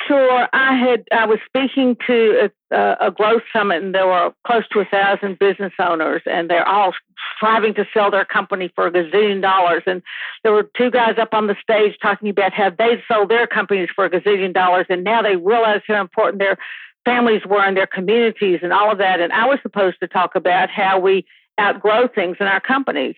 Sure. 0.06 0.48
I 0.52 0.76
had 0.76 1.04
I 1.10 1.26
was 1.26 1.38
speaking 1.46 1.96
to 2.06 2.50
a, 2.70 2.96
a 3.00 3.10
growth 3.10 3.42
summit, 3.52 3.82
and 3.82 3.94
there 3.94 4.06
were 4.06 4.32
close 4.46 4.62
to 4.72 4.80
a 4.80 4.84
thousand 4.84 5.38
business 5.38 5.72
owners, 5.78 6.22
and 6.26 6.48
they're 6.48 6.66
all 6.66 6.92
striving 7.36 7.74
to 7.74 7.84
sell 7.92 8.10
their 8.10 8.24
company 8.24 8.70
for 8.74 8.86
a 8.86 8.92
gazillion 8.92 9.42
dollars. 9.42 9.82
And 9.86 10.02
there 10.44 10.52
were 10.52 10.70
two 10.76 10.90
guys 10.90 11.16
up 11.18 11.34
on 11.34 11.46
the 11.46 11.56
stage 11.60 11.96
talking 12.00 12.28
about 12.28 12.52
how 12.52 12.70
they'd 12.70 13.02
sold 13.08 13.30
their 13.30 13.46
companies 13.46 13.88
for 13.94 14.04
a 14.04 14.10
gazillion 14.10 14.52
dollars, 14.52 14.86
and 14.88 15.02
now 15.02 15.20
they 15.22 15.36
realize 15.36 15.80
how 15.86 16.00
important 16.00 16.38
their 16.38 16.58
families 17.04 17.42
were 17.44 17.66
in 17.66 17.74
their 17.74 17.86
communities 17.86 18.60
and 18.62 18.72
all 18.72 18.92
of 18.92 18.98
that. 18.98 19.20
And 19.20 19.32
I 19.32 19.46
was 19.46 19.58
supposed 19.62 19.98
to 20.00 20.06
talk 20.06 20.36
about 20.36 20.70
how 20.70 21.00
we 21.00 21.24
outgrow 21.60 22.08
things 22.08 22.36
in 22.38 22.46
our 22.46 22.60
companies. 22.60 23.16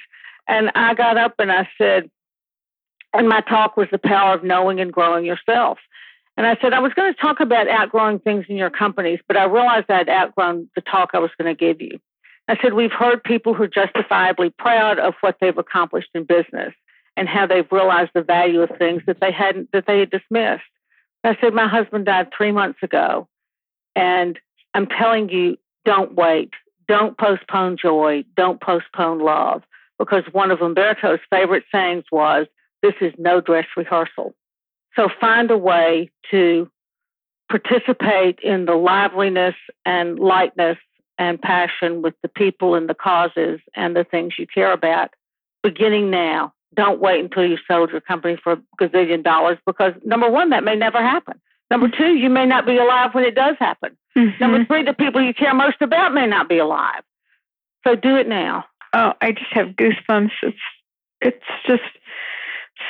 And 0.49 0.71
I 0.75 0.95
got 0.95 1.17
up 1.19 1.35
and 1.39 1.53
I 1.53 1.69
said, 1.77 2.11
and 3.13 3.29
my 3.29 3.41
talk 3.43 3.77
was 3.77 3.89
the 3.93 3.99
power 3.99 4.35
of 4.35 4.43
knowing 4.43 4.81
and 4.81 4.93
growing 4.93 5.25
yourself. 5.25 5.79
And 6.37 6.47
I 6.47 6.57
said, 6.61 6.73
I 6.73 6.81
was 6.81 6.93
going 6.95 7.13
to 7.13 7.21
talk 7.21 7.41
about 7.41 7.69
outgrowing 7.69 8.19
things 8.19 8.47
in 8.49 8.57
your 8.57 8.71
companies, 8.71 9.21
but 9.29 9.37
I 9.37 9.45
realized 9.45 9.91
I'd 9.91 10.09
outgrown 10.09 10.69
the 10.75 10.81
talk 10.81 11.11
I 11.15 11.19
was 11.19 11.31
going 11.39 11.55
to 11.55 11.59
give 11.59 11.81
you. 11.81 12.01
I 12.49 12.57
said, 12.61 12.75
We've 12.75 12.93
heard 12.93 13.23
people 13.23 13.55
who 13.55 13.63
are 13.63 13.69
justifiably 13.69 14.51
proud 14.51 14.99
of 14.99 15.15
what 15.21 15.37
they've 15.41 15.57
accomplished 15.57 16.11
in 16.15 16.25
business 16.25 16.75
and 17.17 17.29
how 17.29 17.47
they've 17.47 17.71
realized 17.71 18.11
the 18.15 18.23
value 18.23 18.63
of 18.63 18.71
things 18.79 19.03
that 19.07 19.21
they 19.21 19.31
hadn't, 19.31 19.71
that 19.73 19.87
they 19.87 20.01
had 20.01 20.11
dismissed. 20.11 20.63
I 21.23 21.37
said, 21.41 21.55
My 21.55 21.69
husband 21.69 22.07
died 22.07 22.29
three 22.37 22.53
months 22.53 22.83
ago. 22.83 23.29
And 23.97 24.39
I'm 24.75 24.87
telling 24.87 25.31
you, 25.31 25.57
don't 25.85 26.15
wait. 26.15 26.51
Don't 26.87 27.17
postpone 27.17 27.79
joy. 27.81 28.25
Don't 28.37 28.61
postpone 28.61 29.21
love. 29.21 29.63
Because 29.99 30.25
one 30.33 30.51
of 30.51 30.61
Umberto's 30.61 31.21
favorite 31.31 31.65
sayings 31.73 32.05
was, 32.13 32.47
This 32.83 32.95
is 33.01 33.13
no 33.17 33.41
dress 33.41 33.67
rehearsal. 33.77 34.35
So 34.97 35.09
find 35.21 35.51
a 35.51 35.59
way 35.59 36.11
to 36.31 36.71
participate 37.49 38.39
in 38.43 38.65
the 38.65 38.75
liveliness 38.75 39.55
and 39.85 40.19
lightness 40.19 40.79
and 41.19 41.41
passion 41.41 42.03
with 42.03 42.15
the 42.23 42.29
people 42.29 42.75
and 42.75 42.89
the 42.89 42.95
causes 42.95 43.61
and 43.75 43.95
the 43.95 44.05
things 44.05 44.35
you 44.39 44.47
care 44.47 44.73
about 44.73 45.11
beginning 45.63 46.11
now. 46.11 46.53
Don't 46.75 47.01
wait 47.01 47.23
until 47.23 47.47
you 47.47 47.57
sold 47.69 47.91
your 47.91 48.01
company 48.01 48.37
for 48.43 48.55
a 48.55 48.63
gazillion 48.81 49.23
dollars 49.23 49.59
because 49.65 49.93
number 50.05 50.29
one, 50.29 50.51
that 50.51 50.65
may 50.65 50.75
never 50.75 50.99
happen. 50.99 51.41
Number 51.71 51.89
two, 51.89 52.15
you 52.15 52.29
may 52.29 52.47
not 52.47 52.67
be 52.67 52.77
alive 52.77 53.15
when 53.15 53.25
it 53.25 53.35
does 53.35 53.57
happen. 53.59 53.97
Mm-hmm. 54.17 54.43
Number 54.43 54.65
three, 54.65 54.85
the 54.85 54.93
people 54.93 55.23
you 55.23 55.35
care 55.35 55.55
most 55.55 55.77
about 55.81 56.13
may 56.13 56.27
not 56.27 56.49
be 56.49 56.59
alive. 56.59 57.03
So 57.87 57.95
do 57.95 58.17
it 58.17 58.29
now. 58.29 58.65
Oh, 58.93 59.13
I 59.21 59.33
just 59.33 59.53
have 59.53 59.69
goosebumps. 59.69 60.31
It's 60.43 60.59
it's 61.21 61.45
just 61.67 61.83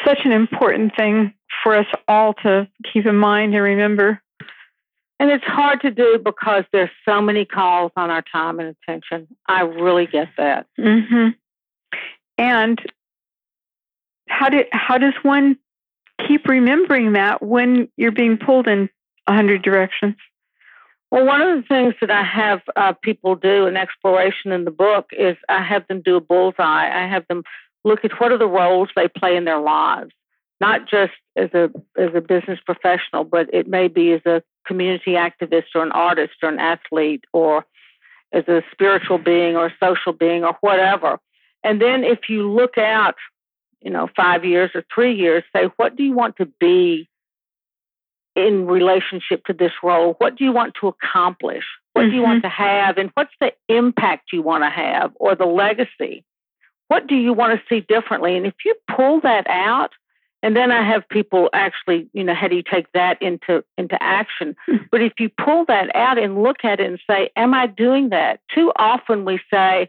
such 0.05 0.19
an 0.25 0.33
important 0.33 0.97
thing 0.97 1.33
for 1.65 1.75
us 1.75 1.87
all 2.07 2.35
to 2.35 2.69
keep 2.93 3.07
in 3.07 3.17
mind 3.17 3.55
and 3.55 3.65
remember. 3.65 4.21
And 5.19 5.31
it's 5.31 5.45
hard 5.45 5.81
to 5.81 5.91
do 5.91 6.21
because 6.23 6.65
there's 6.73 6.91
so 7.09 7.21
many 7.21 7.45
calls 7.45 7.91
on 7.97 8.11
our 8.11 8.23
time 8.31 8.61
and 8.61 8.77
attention. 8.77 9.27
I 9.49 9.63
really 9.63 10.07
get 10.07 10.29
that. 10.37 10.67
Mm-hmm. 10.79 11.31
And 12.37 12.81
how 14.29 14.49
do 14.49 14.65
how 14.73 14.99
does 14.99 15.15
one 15.23 15.57
keep 16.27 16.47
remembering 16.47 17.13
that 17.13 17.43
when 17.43 17.89
you're 17.97 18.13
being 18.13 18.37
pulled 18.37 18.69
in 18.69 18.91
a 19.27 19.35
hundred 19.35 19.63
directions? 19.63 20.17
Well, 21.11 21.27
one 21.27 21.41
of 21.41 21.57
the 21.57 21.69
things 21.69 21.95
that 22.01 22.11
I 22.11 22.25
have 22.25 22.61
uh, 22.75 22.93
people 23.01 23.37
do 23.37 23.67
in 23.67 23.77
exploration 23.77 24.51
in 24.51 24.65
the 24.65 24.73
book 24.73 25.11
is 25.13 25.37
I 25.49 25.63
have 25.63 25.87
them 25.87 26.03
do 26.03 26.17
a 26.17 26.21
bullseye. 26.21 27.05
I 27.05 27.07
have 27.07 27.25
them 27.29 27.45
look 27.85 28.05
at 28.05 28.19
what 28.19 28.33
are 28.33 28.39
the 28.39 28.49
roles 28.49 28.89
they 28.97 29.07
play 29.09 29.37
in 29.37 29.45
their 29.45 29.61
lives, 29.61 30.11
not 30.65 30.89
just 30.89 31.13
as 31.37 31.51
a 31.53 31.71
as 31.99 32.11
a 32.15 32.23
business 32.23 32.59
professional, 32.65 33.25
but 33.25 33.53
it 33.53 33.67
may 33.69 33.87
be 33.89 34.13
as 34.13 34.25
a 34.25 34.43
community 34.67 35.13
activist 35.13 35.69
or 35.75 35.83
an 35.83 35.93
artist 35.93 36.35
or 36.43 36.49
an 36.49 36.59
athlete 36.59 37.25
or 37.35 37.67
as 38.33 38.45
a 38.49 38.63
spiritual 38.73 39.19
being 39.19 39.57
or 39.57 39.67
a 39.67 39.75
social 39.79 40.15
being 40.15 40.43
or 40.43 40.57
whatever. 40.63 41.19
And 41.63 41.83
then 41.83 42.03
if 42.03 42.31
you 42.31 42.51
look 42.51 42.79
out, 42.79 43.17
you 43.83 43.91
know, 43.91 44.09
five 44.17 44.45
years 44.45 44.71
or 44.75 44.83
three 44.95 45.15
years, 45.15 45.45
say, 45.55 45.65
what 45.77 45.97
do 45.97 46.03
you 46.03 46.15
want 46.15 46.37
to 46.39 46.47
be 46.59 47.09
in 48.35 48.67
relationship 48.67 49.45
to 49.45 49.53
this 49.53 49.73
role? 49.83 50.15
What 50.19 50.37
do 50.37 50.45
you 50.45 50.53
want 50.53 50.75
to 50.81 50.89
accomplish? 50.89 51.65
What 51.93 52.03
mm-hmm. 52.03 52.11
do 52.11 52.17
you 52.17 52.23
want 52.23 52.43
mm-hmm. 52.43 52.63
to 52.63 52.71
have? 52.71 52.99
And 52.99 53.11
what's 53.15 53.37
the 53.39 53.53
impact 53.69 54.33
you 54.33 54.41
want 54.41 54.65
to 54.65 54.71
have 54.71 55.13
or 55.17 55.35
the 55.35 55.47
legacy? 55.47 56.25
What 56.89 57.07
do 57.07 57.17
you 57.17 57.35
want 57.35 57.59
to 57.59 57.67
see 57.69 57.81
differently? 57.81 58.37
And 58.37 58.47
if 58.47 58.55
you 58.65 58.75
pull 58.97 59.21
that 59.21 59.47
out, 59.49 59.93
and 60.45 60.55
then 60.55 60.71
I 60.71 60.87
have 60.87 61.09
people 61.09 61.49
actually, 61.55 62.07
you 62.13 62.23
know, 62.23 62.35
how 62.35 62.49
do 62.49 62.55
you 62.55 62.63
take 62.63 62.93
that 62.93 63.21
into 63.23 63.65
into 63.79 64.01
action? 64.03 64.55
Hmm. 64.67 64.77
But 64.91 65.01
if 65.01 65.15
you 65.19 65.31
pull 65.31 65.65
that 65.69 65.95
out 65.97 66.19
and 66.19 66.43
look 66.43 66.65
at 66.65 66.81
it 66.81 66.87
and 66.87 67.01
say, 67.09 67.31
"Am 67.35 67.55
I 67.55 67.67
doing 67.67 68.11
that?" 68.11 68.41
Too 68.55 68.71
often 68.77 69.25
we 69.25 69.41
say, 69.51 69.89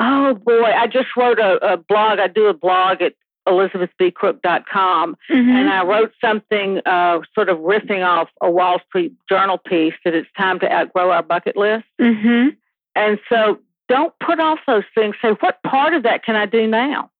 "Oh 0.00 0.34
boy, 0.34 0.64
I 0.64 0.88
just 0.88 1.16
wrote 1.16 1.38
a, 1.38 1.74
a 1.74 1.76
blog. 1.76 2.18
I 2.18 2.26
do 2.26 2.46
a 2.46 2.54
blog 2.54 3.02
at 3.02 3.14
elizabethbcrook.com, 3.46 5.16
mm-hmm. 5.30 5.50
and 5.50 5.70
I 5.70 5.84
wrote 5.84 6.12
something 6.20 6.80
uh, 6.84 7.20
sort 7.32 7.48
of 7.48 7.58
riffing 7.58 8.04
off 8.04 8.28
a 8.40 8.50
Wall 8.50 8.80
Street 8.88 9.12
Journal 9.28 9.58
piece 9.58 9.94
that 10.04 10.12
it's 10.12 10.28
time 10.36 10.58
to 10.58 10.72
outgrow 10.72 11.12
our 11.12 11.22
bucket 11.22 11.56
list. 11.56 11.84
Mm-hmm. 12.00 12.48
And 12.96 13.20
so 13.28 13.60
don't 13.88 14.12
put 14.18 14.40
off 14.40 14.58
those 14.66 14.84
things. 14.92 15.14
Say, 15.22 15.30
what 15.38 15.62
part 15.62 15.94
of 15.94 16.02
that 16.02 16.24
can 16.24 16.34
I 16.34 16.46
do 16.46 16.66
now? 16.66 17.12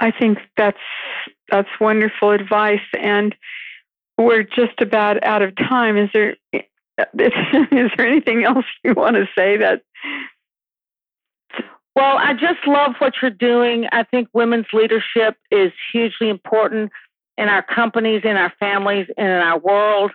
I 0.00 0.10
think 0.10 0.38
that's 0.56 0.78
that's 1.50 1.68
wonderful 1.80 2.30
advice, 2.30 2.80
and 2.98 3.34
we're 4.18 4.42
just 4.42 4.80
about 4.80 5.22
out 5.24 5.42
of 5.42 5.56
time. 5.56 5.96
Is 5.96 6.10
there 6.12 6.36
is, 6.52 6.62
is 7.18 7.90
there 7.96 8.06
anything 8.06 8.44
else 8.44 8.64
you 8.82 8.94
want 8.94 9.16
to 9.16 9.26
say 9.36 9.56
that? 9.58 9.82
Well, 11.96 12.18
I 12.18 12.32
just 12.32 12.66
love 12.66 12.94
what 12.98 13.14
you're 13.22 13.30
doing. 13.30 13.86
I 13.92 14.02
think 14.02 14.28
women's 14.32 14.66
leadership 14.72 15.36
is 15.50 15.72
hugely 15.92 16.28
important 16.28 16.90
in 17.38 17.48
our 17.48 17.62
companies, 17.62 18.22
in 18.24 18.36
our 18.36 18.52
families, 18.58 19.06
and 19.16 19.28
in 19.28 19.38
our 19.38 19.58
world. 19.58 20.10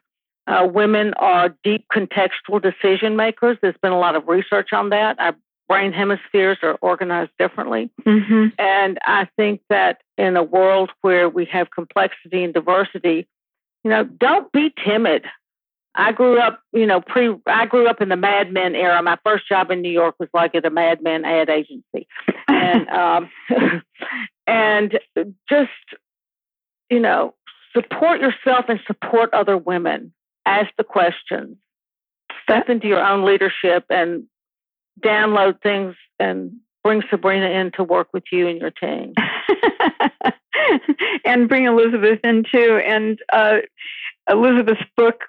Uh, 0.46 0.66
women 0.66 1.14
are 1.16 1.56
deep 1.64 1.86
contextual 1.96 2.62
decision 2.62 3.16
makers. 3.16 3.58
There's 3.62 3.78
been 3.82 3.92
a 3.92 4.00
lot 4.00 4.16
of 4.16 4.28
research 4.28 4.70
on 4.74 4.90
that. 4.90 5.20
Our 5.20 5.36
brain 5.70 5.94
hemispheres 5.94 6.58
are 6.64 6.78
organized 6.82 7.32
differently. 7.40 7.90
Mm-hmm. 8.06 8.48
And 8.58 8.98
I 9.06 9.30
think 9.38 9.62
that 9.70 10.02
in 10.18 10.36
a 10.36 10.44
world 10.44 10.90
where 11.02 11.30
we 11.30 11.46
have 11.46 11.70
complexity 11.70 12.44
and 12.44 12.54
diversity, 12.54 13.28
you 13.84 13.92
know, 13.92 14.04
don't 14.04 14.52
be 14.52 14.74
timid. 14.84 15.26
I 15.96 16.12
grew 16.12 16.40
up, 16.40 16.60
you 16.74 16.86
know, 16.86 17.02
pre 17.02 17.36
I 17.46 17.66
grew 17.68 17.88
up 17.88 18.02
in 18.02 18.10
the 18.10 18.18
Mad 18.18 18.52
Men 18.52 18.76
era. 18.76 19.02
My 19.02 19.18
first 19.24 19.48
job 19.48 19.72
in 19.72 19.82
New 19.82 19.92
York 19.92 20.16
was 20.20 20.30
like 20.34 20.56
at 20.56 20.66
a 20.66 20.70
Mad 20.70 21.02
Men 21.02 21.24
ad 21.24 21.50
agency. 21.50 22.08
And 22.48 22.90
um 22.90 23.30
and 24.48 25.00
just 25.48 25.70
you 26.90 27.00
know, 27.00 27.36
support 27.74 28.20
yourself 28.20 28.66
and 28.68 28.80
support 28.88 29.34
other 29.34 29.58
women 29.58 30.14
ask 30.46 30.70
the 30.78 30.84
questions, 30.84 31.58
step 32.44 32.70
into 32.70 32.88
your 32.88 33.06
own 33.06 33.24
leadership, 33.26 33.86
and 33.90 34.24
download 35.02 35.62
things 35.62 35.96
and 36.20 36.52
bring 36.84 37.04
Sabrina 37.10 37.50
in 37.50 37.72
to 37.74 37.84
work 37.84 38.10
with 38.14 38.24
you 38.32 38.48
and 38.48 38.60
your 38.60 38.72
team. 38.72 39.14
and 41.26 41.50
bring 41.50 41.66
Elizabeth 41.66 42.20
in 42.24 42.46
too. 42.50 42.82
And 42.86 43.20
uh, 43.32 43.58
Elizabeth's 44.30 44.84
book, 44.96 45.24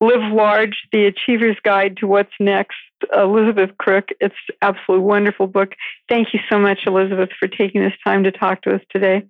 Live 0.00 0.32
Large 0.32 0.88
The 0.92 1.06
Achiever's 1.06 1.56
Guide 1.64 1.96
to 1.98 2.06
What's 2.06 2.32
Next, 2.38 2.76
Elizabeth 3.14 3.70
Crook. 3.78 4.08
It's 4.20 4.34
absolutely 4.60 5.06
wonderful 5.06 5.46
book. 5.46 5.72
Thank 6.08 6.34
you 6.34 6.40
so 6.50 6.58
much, 6.58 6.80
Elizabeth, 6.86 7.30
for 7.38 7.48
taking 7.48 7.82
this 7.82 7.94
time 8.04 8.24
to 8.24 8.32
talk 8.32 8.62
to 8.62 8.74
us 8.74 8.82
today. 8.90 9.24